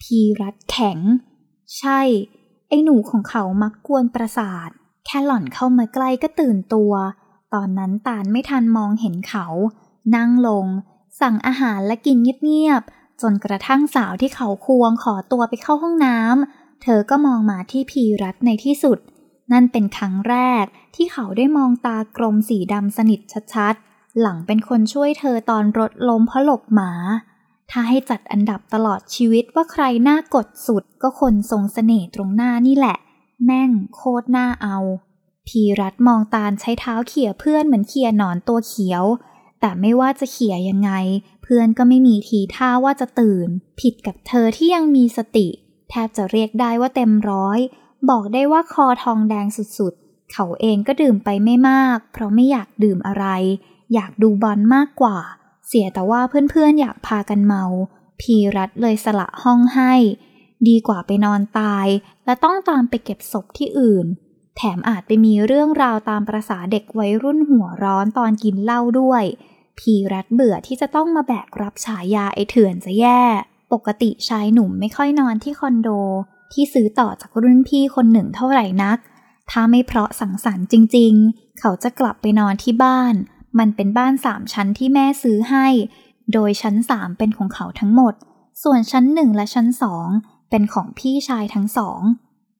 [0.00, 0.98] พีรัดแข็ง
[1.78, 2.00] ใช่
[2.68, 4.70] ไอ้หนูของเขามักกวนประสาท
[5.06, 6.92] แค่หล่อนเข้ามาใกล้ก็ตื่นตัว
[7.54, 9.46] ตอนนั้นตาลไม่ทันมองเห็นเขา
[10.16, 10.66] นั่งลง
[11.20, 18.98] สั่งอาหารและกินเงียบๆ จนกระทั่งสาวที่เขาควงขอตัวไปเข้าห้องน้ำ เธอก็มองมาที่พีรัตในที่สุด
[19.52, 23.20] นั่นเป็นครั้งแรกที่เขาได้มองตากลมสีดำสนิท
[23.54, 26.92] ชัดๆ หลังเป็นคนช่วยเธอตอนรถล้มเพราะหลบหมา
[27.70, 32.96] ถ้าให้จัดอันดับตลอดชีวิตว่าใครน่ากดสุดก็คนทรงเสน่ห์ตรงหน้านี่แหละ
[33.44, 34.78] แม่งโคตรน่าเอา
[35.46, 39.04] พีรัตมองตาลใช้เท้าเขี่ยเพื่อนเหมือนเขี่ยหนอนตัวเขียว
[39.60, 40.90] แต่ไม่ว่าจะเขี่ยยังไง
[41.42, 43.48] เพื่อนก็ไม่มีทีท่าว่าจะตื่น
[43.80, 45.48] ผิดกับเธอที่ยังมีสติ
[45.90, 47.58] แทบจะเรียกได้ว่าเต็มร้อย
[48.10, 49.46] บอกได้ว่าคอทองแดง
[49.78, 53.26] สุดๆ เขาเองก็ดื่มไปไม่มาก เพราะไม่อยากดื่มอะไร
[53.94, 55.18] อยากดูบอลมากกว่า
[55.66, 56.20] เสียแต่ว่า
[56.50, 57.64] เพื่อนๆอยากพากันเมา
[58.20, 59.94] พีรัตเลยสละห้องให้
[60.68, 61.86] ดีกว่าไปนอนตาย
[62.24, 64.06] และต้องตามไปเก็บศพที่อื่น
[64.56, 69.24] แถมอาจไปมีเรื่องราวตามประษาเด็กวัยรุ่นหัวร้อนตอนกินเหล้าด้วย
[69.78, 73.22] พีรัดเบื่อที่จะต้องมาแบกรับฉายาไอเถื่อนจะแย่
[73.72, 75.88] ปกติชายหนุ่มไม่ค่อยนอนที่คอนโด
[76.52, 78.98] ที่ซื้อต่อจากรุ่นพี่คนหนึ่งเท่าไหร่นัก
[79.50, 83.14] ถ้าไม่เพราะสังสรรค์จริงๆ เขาจะกลับไปนอนที่บ้าน
[83.58, 85.66] มันเป็นบ้านสามชั้นที่แม่ซื้อให้
[86.32, 88.14] โดยชั้นสามเป็นของเขาทั้งหมด
[88.62, 90.08] ส่วนชั้นหนึ่งและชั้นสอง
[90.50, 92.00] เป็นของพี่ชายทั้งสอง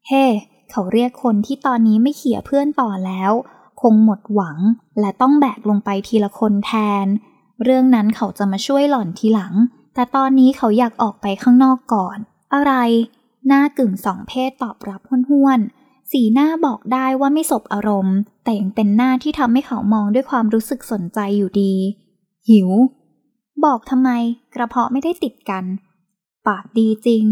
[0.08, 0.32] เฮ้ hey,
[0.70, 3.32] เขาเรียกคนที่ตอนนี้ไม่เขี่ยเพื่อนต่อแล้ว
[3.80, 4.58] คงหมดหวัง
[5.00, 6.72] และต้องแบกลงไปทีละคนแท
[7.04, 7.06] น
[7.62, 9.54] เรื่องนั้นเขาจะมาช่วยหล่อนทีหลัง
[9.94, 12.18] แต่ตอนนี้เขาอยากออกไปข้างนอกก่อน
[12.54, 12.72] อะไร
[13.46, 15.77] หน้ากึ่งสองเพศตอบรับห้วนๆ
[16.10, 21.74] สีหน้าบอกได้ว่าไม่สบอารมณ์ แต่ยังเป็นหน้าที่ทำให้เขามองด้วยความรู้สึกสนใจอยู่ดี
[22.48, 22.70] หิว
[23.64, 24.10] บอกทำไม
[24.54, 25.64] กระเพาะไม่ได้ติดกัน
[26.46, 27.22] ปากดีจริง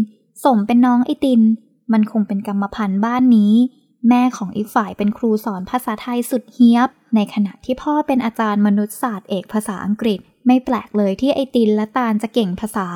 [0.43, 1.41] สมเป็นน้องไอติน
[1.93, 3.53] มันคงเป็นกรรมพันธุ์บ้านนี้
[4.09, 12.87] แม่ของอีกฝ่ายเป็นครูสอนภาษาไทยสุดเฮียบ ในขณะที่พ่อเป็นอาจารย์มนุษยศาสตร์เอกภาษาอังกฤษ ไม่แปลกเลยที่ไอตินและตาลจะเก่งภาษา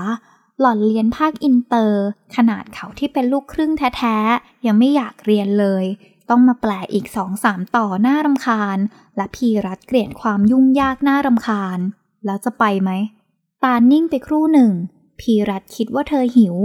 [0.61, 2.03] หล่อนเรียนภาคอินเตอร์
[2.35, 5.85] ขนาดเขาที่เป็นลูกครึ่งแท้ๆ ยังไม่อยากเรียนเลย
[6.29, 8.77] ต้องมาแปลอีกสองสามต่อน่ารำคาญ
[9.17, 11.79] และพีรัดเกลียดความยุ่งยากน่ารำคาญ
[12.25, 12.91] แล้วจะไปไหม
[13.63, 14.71] ตาลนิ่งไปครู่หนึ่ง
[15.19, 16.55] พีรัดคิดว่าเธอหิว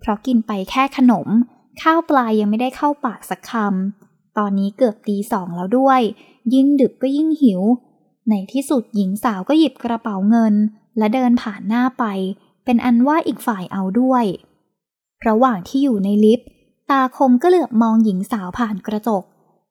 [0.00, 1.28] เพราะกินไปแค่ขนม
[1.82, 6.00] ข้าวปลายังไม่ได้เข้าปากสักคำตอนนี้เกือบตีสองแล้วด้วย
[6.54, 7.62] ยิ่งดึกก็ยิ่งหิว
[8.30, 10.54] ในที่สุดหญิงสาวก็หยิบกระเป๋าเงิน
[10.98, 12.04] และเดินผ่านหน้าไป
[12.66, 14.24] เป็นอันว่าอีกฝ่ายเอาด้วย
[15.26, 16.48] ระหว่างที่อยู่ในลิฟต์
[16.90, 19.22] ตาคมก็เหลือบมองหญิงสาวผ่านกระจก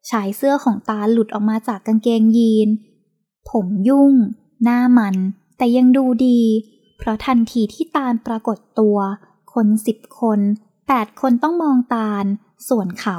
[0.09, 2.69] ชายเสื้อของตาหลุดออกมาจากกางเกงยีน
[3.49, 4.13] ผมยุ่ง
[4.63, 5.15] หน้ามัน
[5.57, 6.39] แต่ยังดูดี
[6.97, 8.97] เพราะทันทีที่ตาลปรากฏตัว
[9.53, 10.39] คนสิบคน
[10.87, 12.25] แปดคนต้องมองตาล
[12.69, 13.17] ส่วนเขา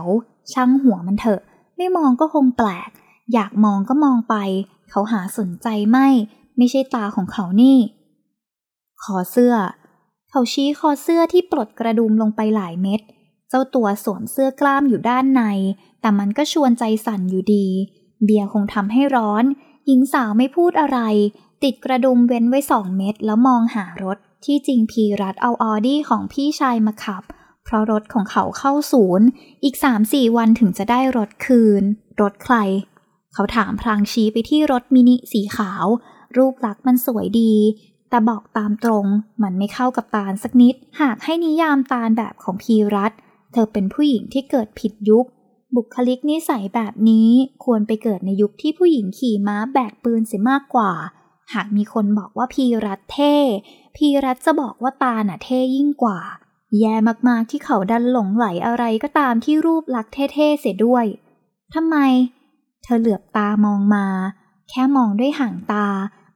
[0.52, 1.40] ช่างหัวมันเถอะ
[1.76, 2.90] ไม่มองก็คงแปลก
[3.32, 4.34] อยากมองก็มองไป
[4.90, 6.08] เขาหาสนใจไม่
[6.56, 7.76] ไม่ใช่ตาของเขานี่
[9.02, 9.54] คอเสื้อ
[10.30, 13.00] เขาชี้คอเสื้อที่ปลดกระดุมลงไปหลายเม็ด
[13.48, 15.42] เจ้าตัวสวมเสื้อกล้ามอยู่ด้านใน
[16.00, 17.66] แต่มันก็ชวนใจสั่นอยู่ดี
[18.24, 19.44] เบียร์คงทำให้ร้อน
[19.87, 20.98] หญิงสาวไม่พูดอะไร
[21.62, 27.22] ติดกระดุมเว้นไว้สองเม็ดแล้วมองหารถ ที่จริงพีรัดเอาออดี้ของพี่ชายมาขับ
[27.64, 29.26] เพราะรถของเขาเข้าศูนย์
[29.64, 31.82] อีกสามสี่วันถึงจะได้รถคืน
[32.20, 32.56] รถใคร
[33.35, 35.87] เขาถามพลางชี้ไปที่รถมินิสีขาว
[36.37, 37.54] รูปลักษณ์มันสวยดี
[38.10, 39.06] แต่บอกตามตรง
[39.42, 43.12] มันไม่เข้ากับตาลสักนิด หากให้นิยามตาลแบบของพีรัต
[43.52, 45.26] เธอเป็นผู้หญิงที่เกิดผิดยุค
[45.74, 47.30] บุคลิกนิสัยแบบนี้
[47.64, 50.92] ควรไปเกิดในยุคที่ผู้หญิงขี่ม้าแบกปืนเสียมากกว่า
[51.54, 53.34] หากมีคนบอกว่าพีรัตเท่
[53.96, 56.18] พีรัตจะบอกว่าตาลน่ะเท่ยิ่งกว่า
[56.78, 56.94] แย่
[57.28, 61.06] มากๆที่เขาดันหลงไหลอะไรก็ตามที่รูปลักษณ์เท่ๆเสียด้วย
[61.74, 61.96] ทำไม
[62.82, 64.06] เธอเหลือบตามองมา
[64.70, 65.86] แค่มองด้วยห่างตา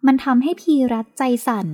[0.07, 1.67] มันทำให้พีรัตใจสั่น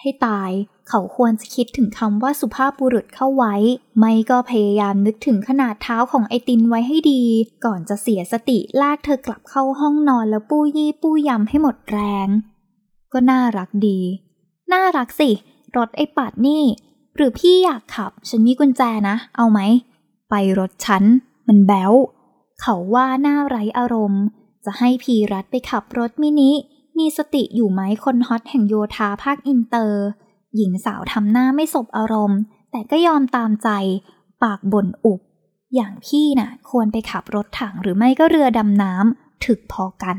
[0.00, 0.50] ให้ตาย
[0.88, 3.54] เขาควรจะคิดถึงคำว่าสุภาพบุรุษเข้าไว้
[3.98, 7.22] ไม่ก็พยายามนึกถึงขนาดเท้าของไอตินไว้ให้ดี
[7.64, 12.28] ก่อนจะเสียสติลากเธอกลับเข้าห้องนอนแล้วปู้ยี่ปู้ยำให้หมดแรง
[13.12, 14.00] ก็น่ารักดี
[14.72, 15.30] น่ารักสิ
[15.76, 16.62] รถไอปัดนี่
[17.16, 19.60] หรือพี่อยากขับ ฉันมีกุญแจนะ เอาไหม
[20.30, 21.04] ไปรถฉัน
[21.48, 21.92] มันแบ๊ว
[22.60, 24.22] เขาว่าหน้าไร้อารมณ์
[24.64, 26.50] จะให้พีรัตไปขับรถมินิ
[26.98, 30.04] มีสติอยู่ไหมคนฮอตแห่งโยธาภาคอินเตอร์
[30.56, 33.68] หญิงสาวทำหน้าไม่สบอารมณ์ แต่ก็ยอมตามใจ
[34.42, 35.20] ปากบ่นอุบ
[35.74, 40.18] อย่างพี่นะ่ะ ควรไปขับรถถังหรือไม่ก็เรือดำน้ำำถึกพอกัน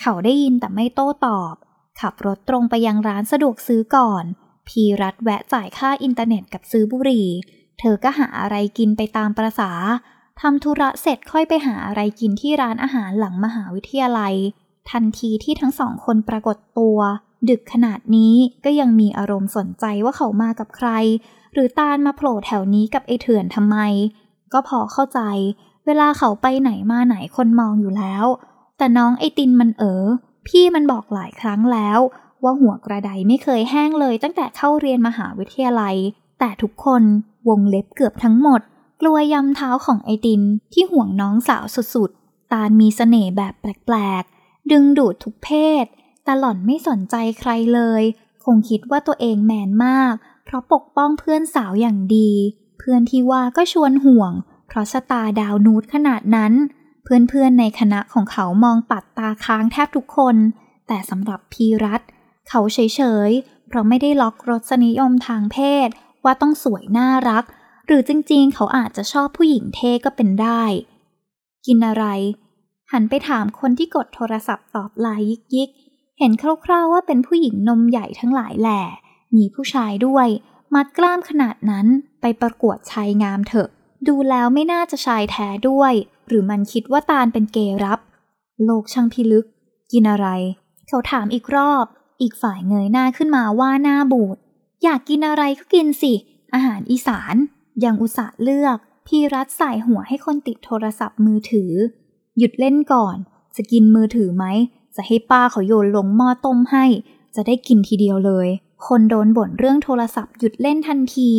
[0.00, 1.54] เขาได้ยินแต่ไม่โต้ตอบ
[2.00, 4.24] ขับรถตรงไปยังร้านสะดวกซื้อก่อน
[4.68, 7.28] พีรัตแวะจ่ายค่าอินเทอร์เน็ตกับซื้อบุหรี่
[7.78, 9.70] เธอก็หาอะไรกินไปตามประษา
[10.40, 14.34] ทำธุระเสร็จค่อยไปหาอะไรกินที่ร้านอาหารหลังมหาวิทยาลัย
[14.90, 16.98] ทันทีที่ทั้งสองคนปรากฏตัว
[17.48, 20.90] ดึกขนาดนี้ก็ยังมีอารมณ์สนใจว่าเขามากับใคร
[21.54, 23.76] หรือตาลมาโผล่แถวนี้กับไอเถื่อนทำไม
[24.52, 25.20] ก็พอเข้าใจ
[25.86, 28.24] เวลาเขาไปไหนมาไหนคนมองอยู่แล้ว
[28.78, 30.04] แต่น้องไอตินมันเออ
[30.46, 31.98] พี่มันบอกหลายครั้งแล้ว
[32.44, 35.96] ว่าหัวกระไดไม่เคยแห้งเลยตั้งแต่เข้าเรียนมหาวิทยาลัย
[36.38, 37.02] แต่ทุกคน
[37.48, 38.60] วงเล็บเกือบทั้งหมด
[39.00, 40.42] กลัวยำเท้าของไอติน
[40.72, 41.64] ที่ห่วงน้องสาว
[41.94, 44.24] สุดๆ ตาลมีสเสน่ห์แบบแปลก
[44.70, 45.50] ดึงดูดทุกเพ
[45.82, 45.84] ศ
[46.24, 48.02] แต่หล่อนไม่สนใจใครเลย
[48.44, 52.30] คงคิดว่าตัวเองแมนมาก เพราะปกป้องเพื่อนสาวอย่างดี
[52.78, 54.32] เพื่อนที่ว่าก็ชวนห่วง
[54.68, 56.52] เพราะสตาดาวนูดขนาดนั้น
[57.04, 60.36] เพื่อนๆในคณะของเขามองปัดตาค้างแทบทุกคน
[60.88, 62.00] แต่สำหรับพีรัต
[62.48, 62.78] เขาเฉ
[63.28, 65.88] ยๆ เพราะไม่ได้ล็อกรสนิยมทางเพศ
[66.24, 67.44] ว่าต้องสวยน่ารัก
[67.86, 70.62] หรือจริงๆ เขาอาจจะชอบผู้หญิงเท่ก็เป็นได้
[71.66, 72.04] กินอะไร
[72.92, 75.70] หันไปถามคนที่กดโทรศัพท์ตอบไลน์ยิกยิก
[76.18, 76.32] เห็น
[76.64, 78.82] คร่าวๆว่าเป็นผู้หญิงนมใหญ่ทั้งหลายแหล่
[79.36, 80.28] มีผู้ชายด้วย
[80.74, 81.86] มัดกล้ามขนาดนั้น
[82.20, 83.68] ไปประกวดชายงามเถอะ
[84.08, 85.92] ดูแล้วไม่น่าจะชายแท้ด้วย
[86.28, 87.98] หรือมันคิดว่าตาลเป็นเกย์รับ
[88.64, 89.46] โลกช่างพิลึก
[89.92, 90.28] กินอะไร
[90.88, 91.86] เขาถามอีกรอบ
[92.22, 94.36] อีกฝ่ายเงยหน้าขึ้นมาว่าหน้าบูด
[94.84, 96.12] อยากกินอะไรก็กินสิ
[96.54, 97.34] อาหารอีสาน
[97.84, 101.72] ยังอุตส่าห์เลือก พี่รัฐใส่หัวให้คนติดโทรศัพท์มือถือ
[102.38, 103.16] หยุดเล่นก่อน
[103.56, 104.44] จะกินมือถือไหม
[104.96, 106.84] จะให้ป้าเขาโยนลงหม้อต้มให้
[107.34, 108.48] จะได้กินทีเดียวเลย
[108.86, 111.30] คนโดนบ่นเรื่องโทรศัพท์หยุดเล่นทันที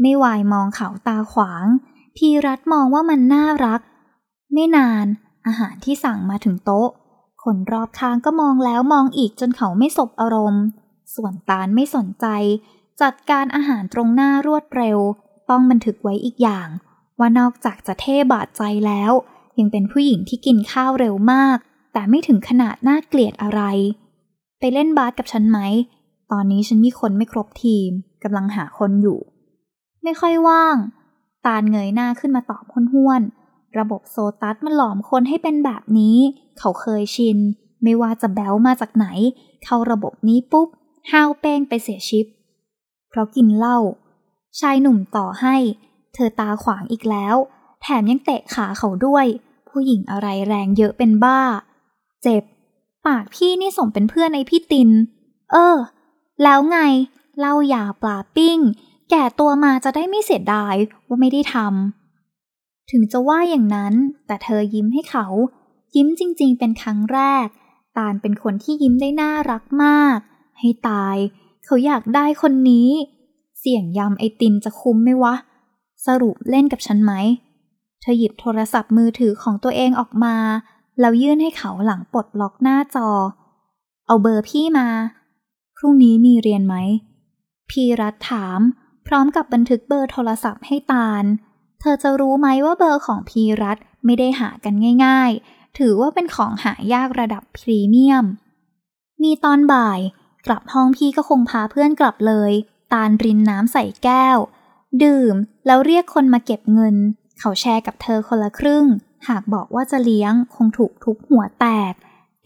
[0.00, 1.64] ไม่วายมองเขาตาขวาง
[2.16, 3.80] พี่รัฐมองว่ามันน่ารัก
[4.52, 5.06] ไม่นาน
[5.46, 6.88] อาหารที่สั่งมาถึงโต๊ะ
[7.42, 10.64] คนรอบข้างก็มองแล้วมองอีกจนเขาไม่สบอารมณ์
[11.14, 12.26] ส่วนตาลไม่สนใจ
[13.02, 14.98] จัดการอาหารตรงหน้ารวดเร็ว
[15.50, 16.68] ต้องบันทึกไว้อีกอย่าง
[17.18, 19.12] ว่านอกจากจะเท่บาดใจแล้ว
[19.60, 21.58] ยังเป็นผู้หญิงที่กินข้าวเร็วมาก
[21.92, 23.62] แต่ไม่ถึงขนาดน่าเกลียดอะไร
[24.58, 25.58] ไปเล่นบาสกับฉันไหม
[26.32, 27.90] ตอนนี้ฉันมีคนไม่ครบทีม
[28.22, 29.18] กำลังหาคนอยู่
[30.02, 30.76] ไม่ค่อยว่าง
[31.46, 36.16] ตาลเงยหน้าขึ้นมาตอบห้วนๆระบบโซตัสมันหลอมคนให้เป็นแบบนี้
[36.58, 37.38] เขาเคยชิน
[37.82, 39.06] ไม่ว่าจะแบลมาจากไหน
[39.64, 40.68] เข้าระบบนี้ปุ๊บ
[41.10, 42.26] ห้าวเป้งไปเสียชิป
[43.08, 43.78] เพราะกินเหล้า
[44.60, 45.56] ชายหนุ่มต่อให้
[46.14, 47.36] เธอตาขวางอีกแล้ว
[47.82, 49.26] แถมยังเตะขาเขาด้วย
[49.70, 51.40] ผู้หญิงอะไรแรงเยอะเป็นบ้า
[52.22, 52.42] เจ็บ
[53.06, 54.90] ปากพี่นี่สมเป็นเพื่อนในพี่ติน
[55.52, 55.76] เออ
[56.42, 56.78] แล้วไง
[57.38, 58.58] เล้ายาปลาปิ้ง
[59.10, 60.74] แก่ตัวมาจะได้ไม่เสียดาย
[61.06, 63.94] ว่าไม่ได้ทำถึงจะว่าอย่างนั้น
[64.26, 65.26] แต่เธอยิ้มให้เขา
[65.96, 67.46] ยิ้มจริง ๆ เป็นครั้งแรก
[67.96, 70.18] ตาลเป็นคนที่ยิ้มได้น่ารักมาก
[70.58, 71.16] ให้ตาย
[71.64, 72.88] เขาอยากได้คนนี้
[73.60, 75.34] เสี่ยงยำไอตินจะคุ้มไหมวะ
[76.06, 77.12] สรุปเล่นกับฉันไหม
[78.00, 80.36] เธอหยิบโทรศัพท์มือถือของตัวเองออกมา
[81.00, 83.08] แล้วยื่นให้เขาหลังปลดล็อกหน้าจอ
[84.06, 84.88] เอาเบอร์พี่มา
[85.76, 86.76] พรุ่งนี้มีเรียนไหม
[87.70, 88.60] พีรัตถาม
[89.06, 91.24] พร้อมกับบันทึกเบอร์โทรศัพท์ให้ตาล
[91.80, 98.24] เธอจะรู้ไหมว่าเบอร์ของพีรัตไม่ได้หากันง่าย ๆ ถือว่าเป็นของหายากระดับพรีเมียม
[99.22, 100.00] มีตอนบ่าย
[100.46, 102.52] กลับห้องพี่ก็คงพาเพื่อนกลับเลย
[102.92, 104.38] ตาลรินน้ำใส่แก้ว
[105.04, 105.34] ดื่ม
[105.66, 106.96] แล้วเรียกคนมาเก็บเงิน
[107.40, 108.86] เขาแชร์กับเธอคนละครึ่ง
[109.28, 111.94] หากบอกว่าจะเลี้ยงคงถูกทุบหัวแตก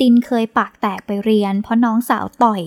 [0.01, 2.63] ตินเคยปากแตกไปเรียน เพราะน้องสาวต่อย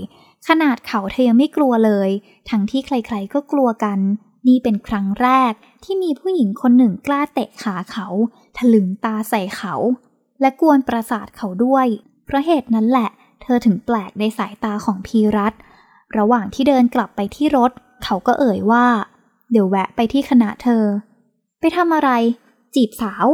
[0.47, 2.09] ขนาดเขาเธอยังไม่กลัวเลย
[2.49, 3.99] ทั้งที่ใครๆก็กลัวกัน
[4.47, 8.07] นี่เป็นครั้งแรกที่มีผู้หญิงคนหนึ่งกล้าเตะขาเขา
[8.57, 9.75] ถลึงตาใส่เขา
[10.41, 11.87] และกวนประสาทเขาด้วย
[12.25, 13.09] เพราะเหตุนั้นแหละ
[13.41, 15.53] เธอถึงแปลกในสายตาของพีรัต
[16.17, 17.71] ระหว่างที่เดินกลับไปที่รถ
[18.03, 18.85] เขาก็เอ่ยว่า
[19.51, 20.83] เดี๋ยวแวะไปที่คณะเธอ
[21.59, 22.09] ไปทำอะไร
[22.75, 23.25] จีบสาว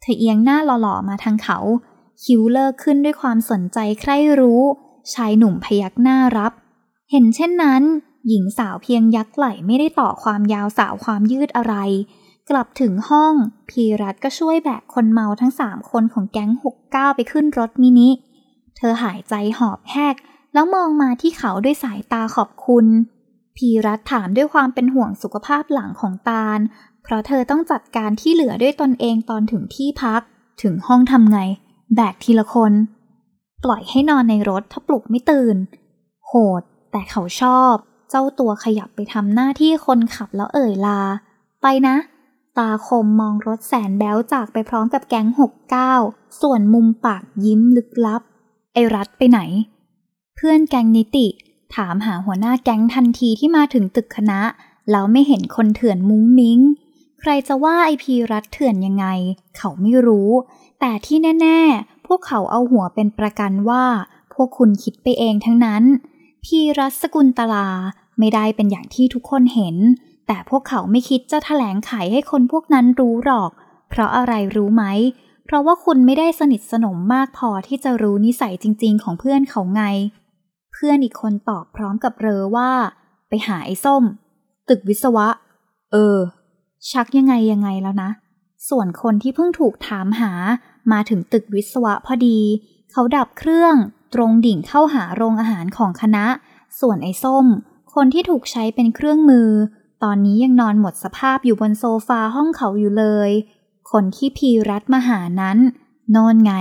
[0.00, 1.58] เธอเอียงหน้าหล่อๆมาทางเขา
[2.24, 4.62] คิ้วเลิกขึ้นด้วยความสนใจใคร่รู้
[5.12, 6.52] ชายหนุ่มพยักหน้ารับ
[7.10, 7.82] เห็นเช่นนั้น
[8.28, 11.74] หญิงสาวเพียงยักไหล่ไม่ได้ต่อความยาวสาวความยืดอะไร
[12.50, 13.34] กลับถึงห้อง
[13.70, 18.10] พีรัตก็ช่วยแบกคนเมาทั้งสามคนของแก๊งหกเก้าไปขึ้นรถมินิ
[18.76, 20.16] เธอหายใจหอบแหก
[20.54, 22.86] แล้วมองมาที่เขาด้วยสายตาขอบคุณ
[23.56, 26.58] พีรัตถามด้วยความเป็นห่วงสุขภาพหลังของตาล
[27.06, 30.20] เพราะเธอต้องจัดการที่เหลือด้วยตนเองตอนถึงที่พัก
[30.62, 31.40] ถึงห้องทำไง
[31.94, 32.72] แบกทีละคน
[33.64, 35.56] ปล่อยให้นอนในรถถ้าปลุกไม่ตื่น
[36.26, 37.74] โหด แต่เขาชอบ
[38.10, 41.00] เจ้าตัวขยับไปทำหน้าที่คนขับแล้วเอ่ยลา
[41.62, 41.96] ไปนะ
[42.58, 45.94] ตาคมมองรถแสนแบ้วจากไปพร้อมกับแก๊งหกเก้า
[46.40, 48.22] ส่วนมุมปากยิ้มลึกลับ
[48.72, 49.40] ไอรัดไปไหน
[50.36, 51.26] เพื่อนแก๊งนิติ
[51.74, 54.40] ถามหาหัวหน้าแก๊งทันทีที่มาถึงตึกคณะ
[54.90, 56.58] แล้วไม่เห็นคนเถื่อนมุ้งมิ้ง
[57.28, 59.06] รจะว่าไอพีรัดเถื่อนยังไง
[59.56, 60.30] เขาไม่รู้
[60.80, 63.84] แต่ที่แน่ ๆ พวกเขาเอาหัวเป็นประกันว่า
[64.34, 65.82] พวกคุณคิดไปเองทั้งนั้น
[66.44, 67.68] พีรัตสกุลตลา
[68.18, 69.76] ไม่ได้เป็นอย่างที่ทุกคนเห็น
[70.26, 73.50] แต่พวกเขาไม่คิดจะแถลงไขให้คนพวกนั้นรู้หรอก
[73.88, 74.84] เพราะอะไรรู้ไหม
[75.44, 79.82] เพราะว่าคุณไม่ได้สนิทสนมมากพอที่จะรู้นิสัยจริง ๆ ของเพื่อนเขาไง
[80.72, 82.70] เพื่อนอีกคนตอบพร้อมกับเรอว่า
[83.28, 84.02] ไปหาไอ้ส้ม
[84.68, 85.28] ตึกวิศวะ
[85.92, 86.16] เออ
[86.92, 88.10] ชักยังไงยังไงแล้วนะ
[88.68, 90.32] ส่วนคนที่เพิ่งถูกถามหา
[90.92, 92.38] มาถึงตึกวิศวะพอดี
[92.92, 93.74] เขาดับเครื่อง
[94.14, 96.26] ตรงดิ่งเข้าหาโรงอาหารของคณะ
[96.80, 97.46] ส่วนไอ้ส้ม
[97.94, 99.50] คนที่ถูกใช้เป็นเครื่องมือ
[100.02, 103.30] ตอนนี้ยังนอนหมดสภาพอยู่บนโซฟาห้องเขาอยู่เลย
[103.90, 105.58] คนที่พีรัตมาหานั้น
[106.16, 106.52] นอนไง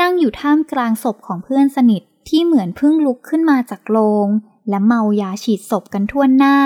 [0.00, 4.28] นั่งอยู่ท่ามกลางศพของเพื่อนสนิทที่เหมือนเพิ่งลุกขึ้นมาจากโรง
[4.68, 6.56] และเมายาฉีดศพกันทั่วหน้า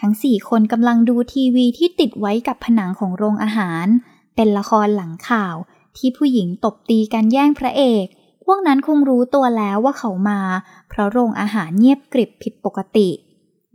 [0.00, 3.86] ทั้งสี่คนกำลังดูทีวีที่ติดไว้กับผนังของโรงอาหาร
[4.34, 5.56] เป็นละครหลังข่าว
[5.96, 8.06] ที่ผู้หญิงตบตีกันแย่งพระเอก
[8.44, 10.40] พวกนั้นคงรู้ตัวแล้วว่าเขามา
[10.88, 13.08] เพราะโรงอาหารเงียบกริบผิดปกติ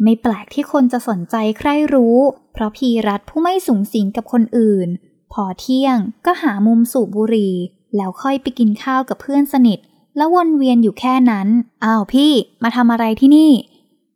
[0.04, 2.18] ไม่แปลกที่คนจะสนใจใครรู้
[2.54, 4.90] เพราะพีรัตผู้ไม่สูงสิงกับคนอื่น
[5.34, 7.56] พอเที่ยงก็หามุมสูบบุหรี่
[7.96, 9.80] แล้วค่อยไปกินข้าวกับเพื่อนสนิท
[10.18, 11.48] แล้ววนเวียนอยู่แค่นั้น
[11.84, 12.32] อ้าวพี่
[12.64, 13.52] มาทำอะไรที่นี่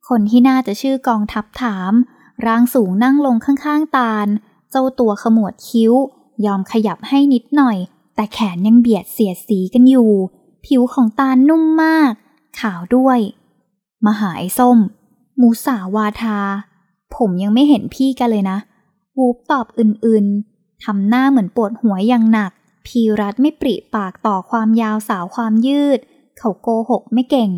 [0.07, 1.91] คนที่น่าจะชื่อกองทัพถาม
[2.45, 4.27] ร่างสูงนั่งลงข้างๆตาล
[4.71, 5.93] เจ้าตัวขมวดคิ้ว
[6.45, 7.77] ยอมขยับให้นิดหน่อย
[8.15, 10.11] แต่แขนยังเบียดเสียดสีกันอยู่
[10.65, 12.11] ผิวของตาลนุ่มมาก
[12.59, 13.19] ขาวด้วย
[14.05, 14.77] มหาไอ้ส้ม
[15.41, 16.39] มูสาวาทา
[17.15, 18.57] ผมยังไม่เห็นพี่กันเลยนะ
[19.17, 22.51] วูบตอบอื่นๆทำหน้าเหมือนปวดหัวอย่างหนัก
[22.85, 25.99] พีรัตไม่ปริปากต่อความยาวสาวความยืด
[26.37, 27.51] เขาโกหกไม่เก่ง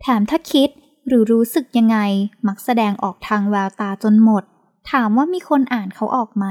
[0.00, 0.68] แถมถ้าคิด
[1.06, 1.98] หรือรู้สึกยังไง
[2.46, 4.42] มักแสดงออกทางแววตาจนหมด
[4.90, 6.46] ถามว่ามีคนอ่านเขาออกไหม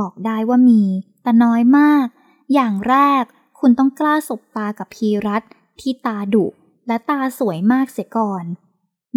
[0.00, 0.82] บอกได้ว่ามี
[1.22, 2.06] แต่น้อยมาก
[2.54, 3.24] อย่างแรก
[3.58, 5.42] คุณต้องกล้าสบตากับพีรัต
[5.80, 6.46] ที่ตาดุ
[6.86, 8.44] และตาสวยมากเสียก่อน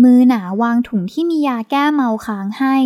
[0.04, 2.78] มือหนาวางถุงที่มียาแก้เมาค้างให้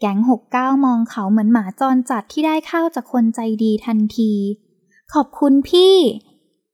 [0.00, 4.32] แก๊งหกเก้ามองเขาเหมือนหมาจรจัดที่ได้ข้าวจากคนใจดีทันที
[5.12, 5.94] ขอบคุณพี่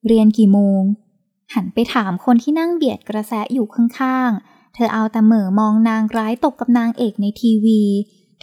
[0.07, 0.83] เรียนกี่โมง
[1.55, 7.83] หันไปถามคนที่นั่งเบียดกระแสอยู่ข้างๆ เธอเอาแต่เหม่อมองนางร้ายตกกับนางเอกในทีวี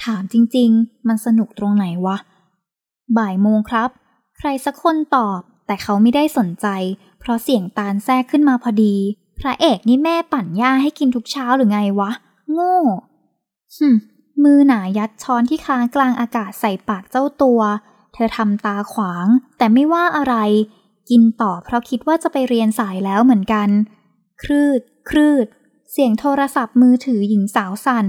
[0.04, 2.18] ถามจริงๆ มันสนุกตรงไหนวะ
[3.18, 3.90] บ่ายโมงครับ
[4.38, 6.68] ใครสักคนตอบ แต่เขาไม่ได้สนใจ
[7.20, 8.96] เพราะเสียงตาลแทรกขึ้นมาพอดี
[9.40, 12.12] พระเอกนี่แม่ปั่นหญ้าให้กินทุกเช้าหรือไงวะ
[12.52, 12.78] โง่
[13.76, 13.96] หึม
[14.44, 17.62] มือหนายัดช้อนที่ค้างกลางอากาศใส่ปากเจ้าตัว
[18.14, 20.36] เธอทำตาขวาง แต่ไม่ว่าอะไร
[21.10, 23.70] กินต่อเพราะคิดว่าจะไปเรียนสายแล้วเหมือนกัน
[24.44, 25.46] ครืด ครืด
[25.92, 28.08] เสียงโทรศัพท์มือถือหญิงสาวสั่น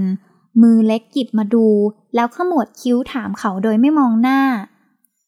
[0.61, 1.67] มือเล็กหยิบมาดู
[2.15, 4.41] แล้วขมวดคิ้วถามเขาโดยไม่มองหน้า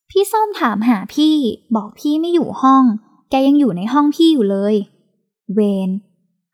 [0.10, 1.36] พี่ส้มถามหาพี่
[1.76, 2.84] บอกพี่ไม่อยู่ห้อง
[3.30, 4.76] แกยังอยู่ในห้องพี่อยู่เลย
[5.54, 5.90] เวน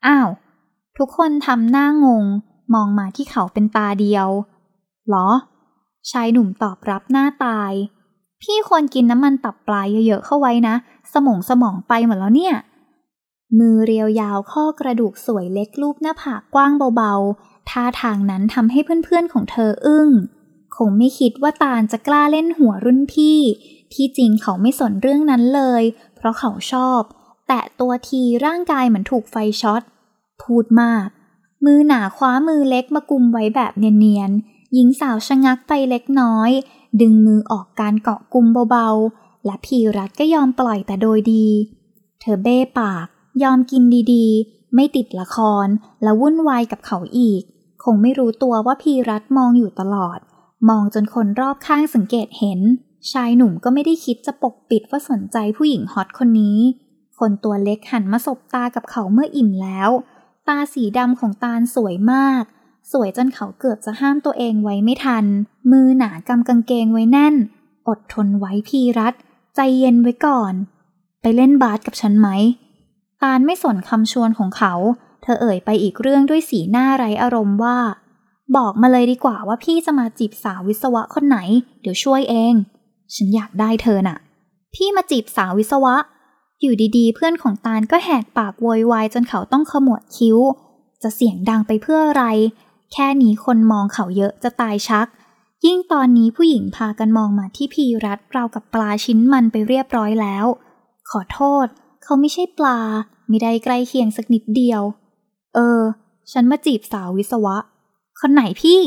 [0.06, 0.28] อ้าว
[0.98, 2.24] ทุกคนทำหน้างง
[2.74, 4.28] มองมาที่เขาเป็นตาเดียว
[5.08, 5.28] หรอ
[6.10, 7.72] ชายหนุ่มตอบรับหน้าตาย
[8.42, 10.74] พี่ควรกินน้ำมันตับปลาเยอะๆเข้าไว้นะ
[11.12, 12.54] สมองสมองไปหมดแล้วเนี่ย
[13.58, 20.08] มือเรียวยาวข้อกระดูกสวยเล็กลูบหน้าผากกว้างเบาๆ ท่าทางนั้นทำให้เพื่อนๆของเธออึ้ง
[20.76, 23.40] คงไม่คิดว่าตาลจะกล้าเล่นหัวรุ่นพี่
[23.92, 25.82] ที่จริงเขาไม่สนเรื่องนั้นเลย
[26.16, 27.00] เพราะเขาชอบ
[27.48, 29.82] แตะตัวทีร่างกายเหมือนถูกไฟช็อต
[30.42, 31.06] พูดมาก
[31.64, 36.50] มือหนาคว้ามือเล็กมากุมไว้แบบเนียนๆ หญิงสาวชะงักไปเล็กน้อย
[37.00, 41.46] ดึงมือออกการเกาะกลุ่มเบาๆ และพีรัตก็ยอมปล่อยแต่โดยดี
[42.20, 43.06] เธอเบ้ปาก
[43.42, 45.66] ยอมกินดีๆ ไม่ติดละคร
[46.02, 47.42] และวุ่นวายกับเขาอีก
[47.84, 50.18] คงไม่รู้ตัวว่าพีรัตมองอยู่ตลอด
[50.68, 52.60] มองจนคนรอบข้างสังเกตเห็น
[53.10, 56.58] ชายหนุ่มก็ไม่ได้คิดจะปกปิดว่าสนใจผู้หญิงฮอตคนนี้
[57.18, 59.90] คนตัวเล็กหันมาสบตากับเขาเมื่ออิ่มแล้ว
[60.48, 62.42] ตาสีดำของตาลสวยมาก
[62.90, 65.24] สวยจนเขาเกือบจะห้ามตัวเองไว้ไม่ทัน
[65.70, 67.34] มือหนากำกางเกงไว้แน่น
[67.88, 69.14] อดทนไว้พีรัต
[69.54, 70.52] ใจเย็นไว้ก่อน
[71.22, 72.28] ไปเล่นบาสกับฉันไหม
[73.22, 74.74] ตาลไม่สนคำชวนของเขา
[75.22, 77.78] เธอเอ่ยไปอีกเรื่องด้วยสีหน้าไร้อารมณ์ว่า
[78.56, 81.38] บอกมาเลยดีกว่าว่าพี่จะมาจีบสาววิศวะคนไหน
[81.80, 82.54] เดี๋ยวช่วยเอง
[83.14, 84.18] ฉันอยากได้เธอน่ะ
[84.74, 85.96] พี่มาจีบสาววิศวะ
[86.60, 90.38] อยู่ดีๆ เพื่อนของตาลก็แหกปากโวยวายจนเขาต้องขมวดคิ้ว
[91.02, 92.24] จะเสียงดังไปเพื่ออะไร
[92.92, 95.06] แค่นี้คนมองเขาเยอะจะตายชัก
[95.66, 100.46] ยิ่งตอนนี้ผู้หญิงพากันมองมาที่พีรัตรากับปลาชิ้นมันไปเรียบร้อยแล้ว
[101.10, 101.66] ขอโทษ
[102.02, 102.80] เขาไม่ใช่ปลา
[103.28, 104.82] ไม่ได้ใกล้เคียงสักนิดเดียว
[105.54, 105.80] เออ
[106.32, 107.56] ฉันมาจีบสาววิศวะ
[108.20, 108.80] คนไหนพี่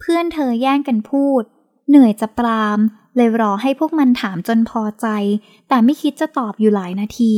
[0.00, 1.42] เพื่อนเธอแย่งกันพูด
[1.88, 2.78] เหนื่อยจะปราม
[3.16, 5.06] เลยรอให้พวกมันถามจนพอใจ
[5.68, 7.34] แต่ไม่คิดจะตอบอยู่หลายนาที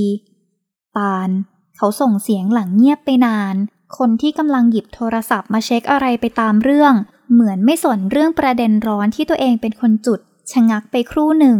[0.98, 1.28] ตาล
[1.76, 3.54] เขาส่งเสียงหลังเงียบไปนาน
[3.98, 6.94] คนที่กำลังหยิบโทรศัพท์มาเช็คอะไรไปตามเรื่อง
[7.32, 10.20] เหมือนไม่สนเรื่องประเด็นร้อนที่ตัวเองเป็นคนจุด
[10.52, 11.58] ชะงักไปครู่หนึ่ง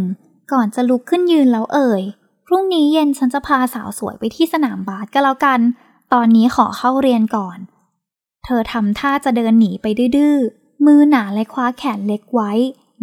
[0.51, 2.01] ก่อนจะลุกขึ้นยืนแล้วเอ่ย
[2.45, 5.59] พรุ่งนี้เย็นฉันจะพาสาวสวยไปที่สนามบาสก็แล้วกัน
[6.13, 7.57] ตอนนี้ขอเข้าเรียนก่อน
[8.45, 9.85] เธอทำท่าจะเดินหนีไป
[10.17, 10.37] ดื้อ
[10.85, 12.51] มือหนาและคว้าแขนเล็กไว้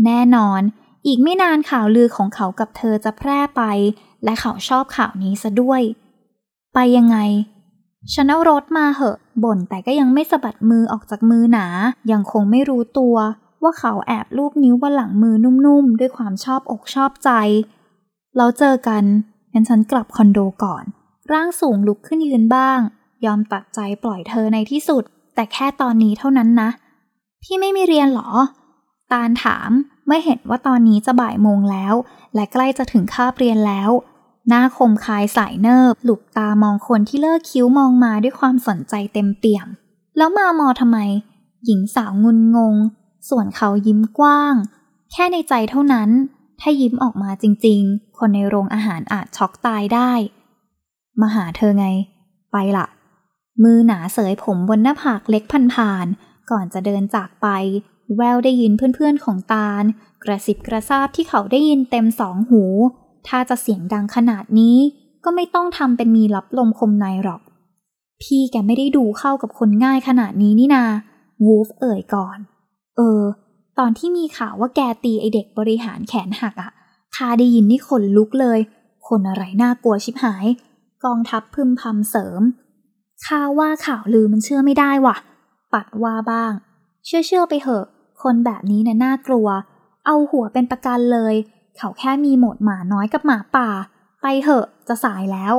[0.04, 0.60] แน่นอน
[1.06, 3.62] อีกไม่นานข่าวลือของเขากับเธอจะแพร่ไป
[4.24, 5.82] และเขาชอบข่าวนี้ซะด้วย
[6.74, 7.18] ไปยังไง
[8.14, 11.66] ฉันเอารถมาเหอะ บ่นแต่ก็ยังไม่สะบัดมือออกจากมือหนา
[12.12, 13.16] ยังคงไม่รู้ตัว
[13.62, 17.30] ว่าเขาแอบลูบนิ้วบนหลังมือนุ่มๆ ด้วยความชอบอกชอบใจ
[18.36, 19.04] เราเจอกัน
[19.52, 20.84] งั้นฉันกลับคอนโดก่อน
[21.32, 22.78] ร่างสูงลุกขึ้นยืนบ้าง
[23.24, 25.02] ยอมตัดใจปล่อยเธอในที่สุด
[25.34, 26.70] แต่แค่ตอนนี้เท่านั้นนะ
[27.42, 28.30] พี่ไม่มีเรียนหรอ
[29.12, 29.70] ตาลถาม
[30.08, 31.94] ไม่เห็นว่าตอนนี้จะบ่ายโมงแล้ว
[32.34, 33.90] และใกล้จะถึงคาบเรียนแล้ว
[34.48, 39.66] หน้าคมคายสายเนิบ หลุบตามองคนที่เลิกคิ้วมองมาด้วยความสนใจเต็มเปี่ยม
[40.16, 40.98] แล้วมามอทำไม
[41.64, 42.74] หญิงสาวงุนงง
[43.28, 44.54] ส่วนเขายิ้มกว้าง
[45.12, 46.10] แค่ในใจเท่านั้น
[46.60, 50.12] ถ้ายิ้มออกมาจริงๆ คนในโรงอาหารอาจช็อกตายได้
[51.20, 51.86] มาหาเธอไง
[52.52, 52.86] ไปละ
[53.62, 56.06] มือหนาเสยผมบนหน้าผากเล็กพันผ่าน
[56.50, 57.46] ก่อนจะเดินจากไป
[58.16, 59.84] แววได้ยินเพื่อนๆของตาล
[60.24, 62.62] กระสิบกระซาบที่เขาได้ยินเต็มสองหู
[63.28, 64.76] ถ้าจะเสียงดังขนาดนี้
[65.24, 67.42] ก็ไม่ต้องทำเป็นมีรับลมคมในหรอก
[68.22, 70.84] พี่แกไม่ได้ดูเข้ากับคนง่ายขนาดนี้นี่นา
[71.44, 72.38] วูฟเอ่ยก่อน
[72.96, 73.22] เออ
[73.78, 76.70] ตอนที่มีข่าวว่าแกตีไอเด็กบริหารแขนหักอะ
[77.16, 78.58] ข้าได้ยินนี่ขนลุกเลย
[79.08, 80.46] คนอะไรน่ากลัวชิบหาย
[81.04, 82.42] กองทัพพึมพำเสริม
[83.26, 85.16] ข้าว่าข่าวลือมันเชื่อไม่ได้ว่ะ
[85.72, 86.52] ปัดว่าบ้าง
[87.04, 87.86] เชื่อเชื่อไปเหอะ
[88.22, 89.48] คนแบบนี้นะ่ะน่ากลัว
[90.06, 91.34] เอาหัวเป็นประกันเลย
[91.78, 93.68] เขาแค่มีหมดหมาน้อยกับหมาป่า
[94.22, 95.54] ไปเหอะจะสายแล้ว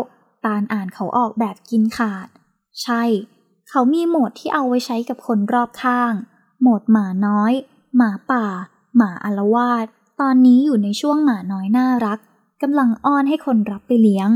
[0.46, 2.28] ตาลอ่านเขาออกแบบกินขาด
[2.84, 3.04] ใช่
[3.70, 6.14] เขามีโหมดที่เอาไว้ใช้กับคนรอบข้าง
[6.62, 7.54] โหมดหมาน้อย
[7.98, 8.46] หมาป่า
[8.98, 9.86] หมาอารวาส
[10.22, 12.20] ตอนนี้อยู่ในช่วงหมาน้อยน่ารัก
[12.62, 14.30] กำลังอ้อนให้คนรับไปเลี้ยง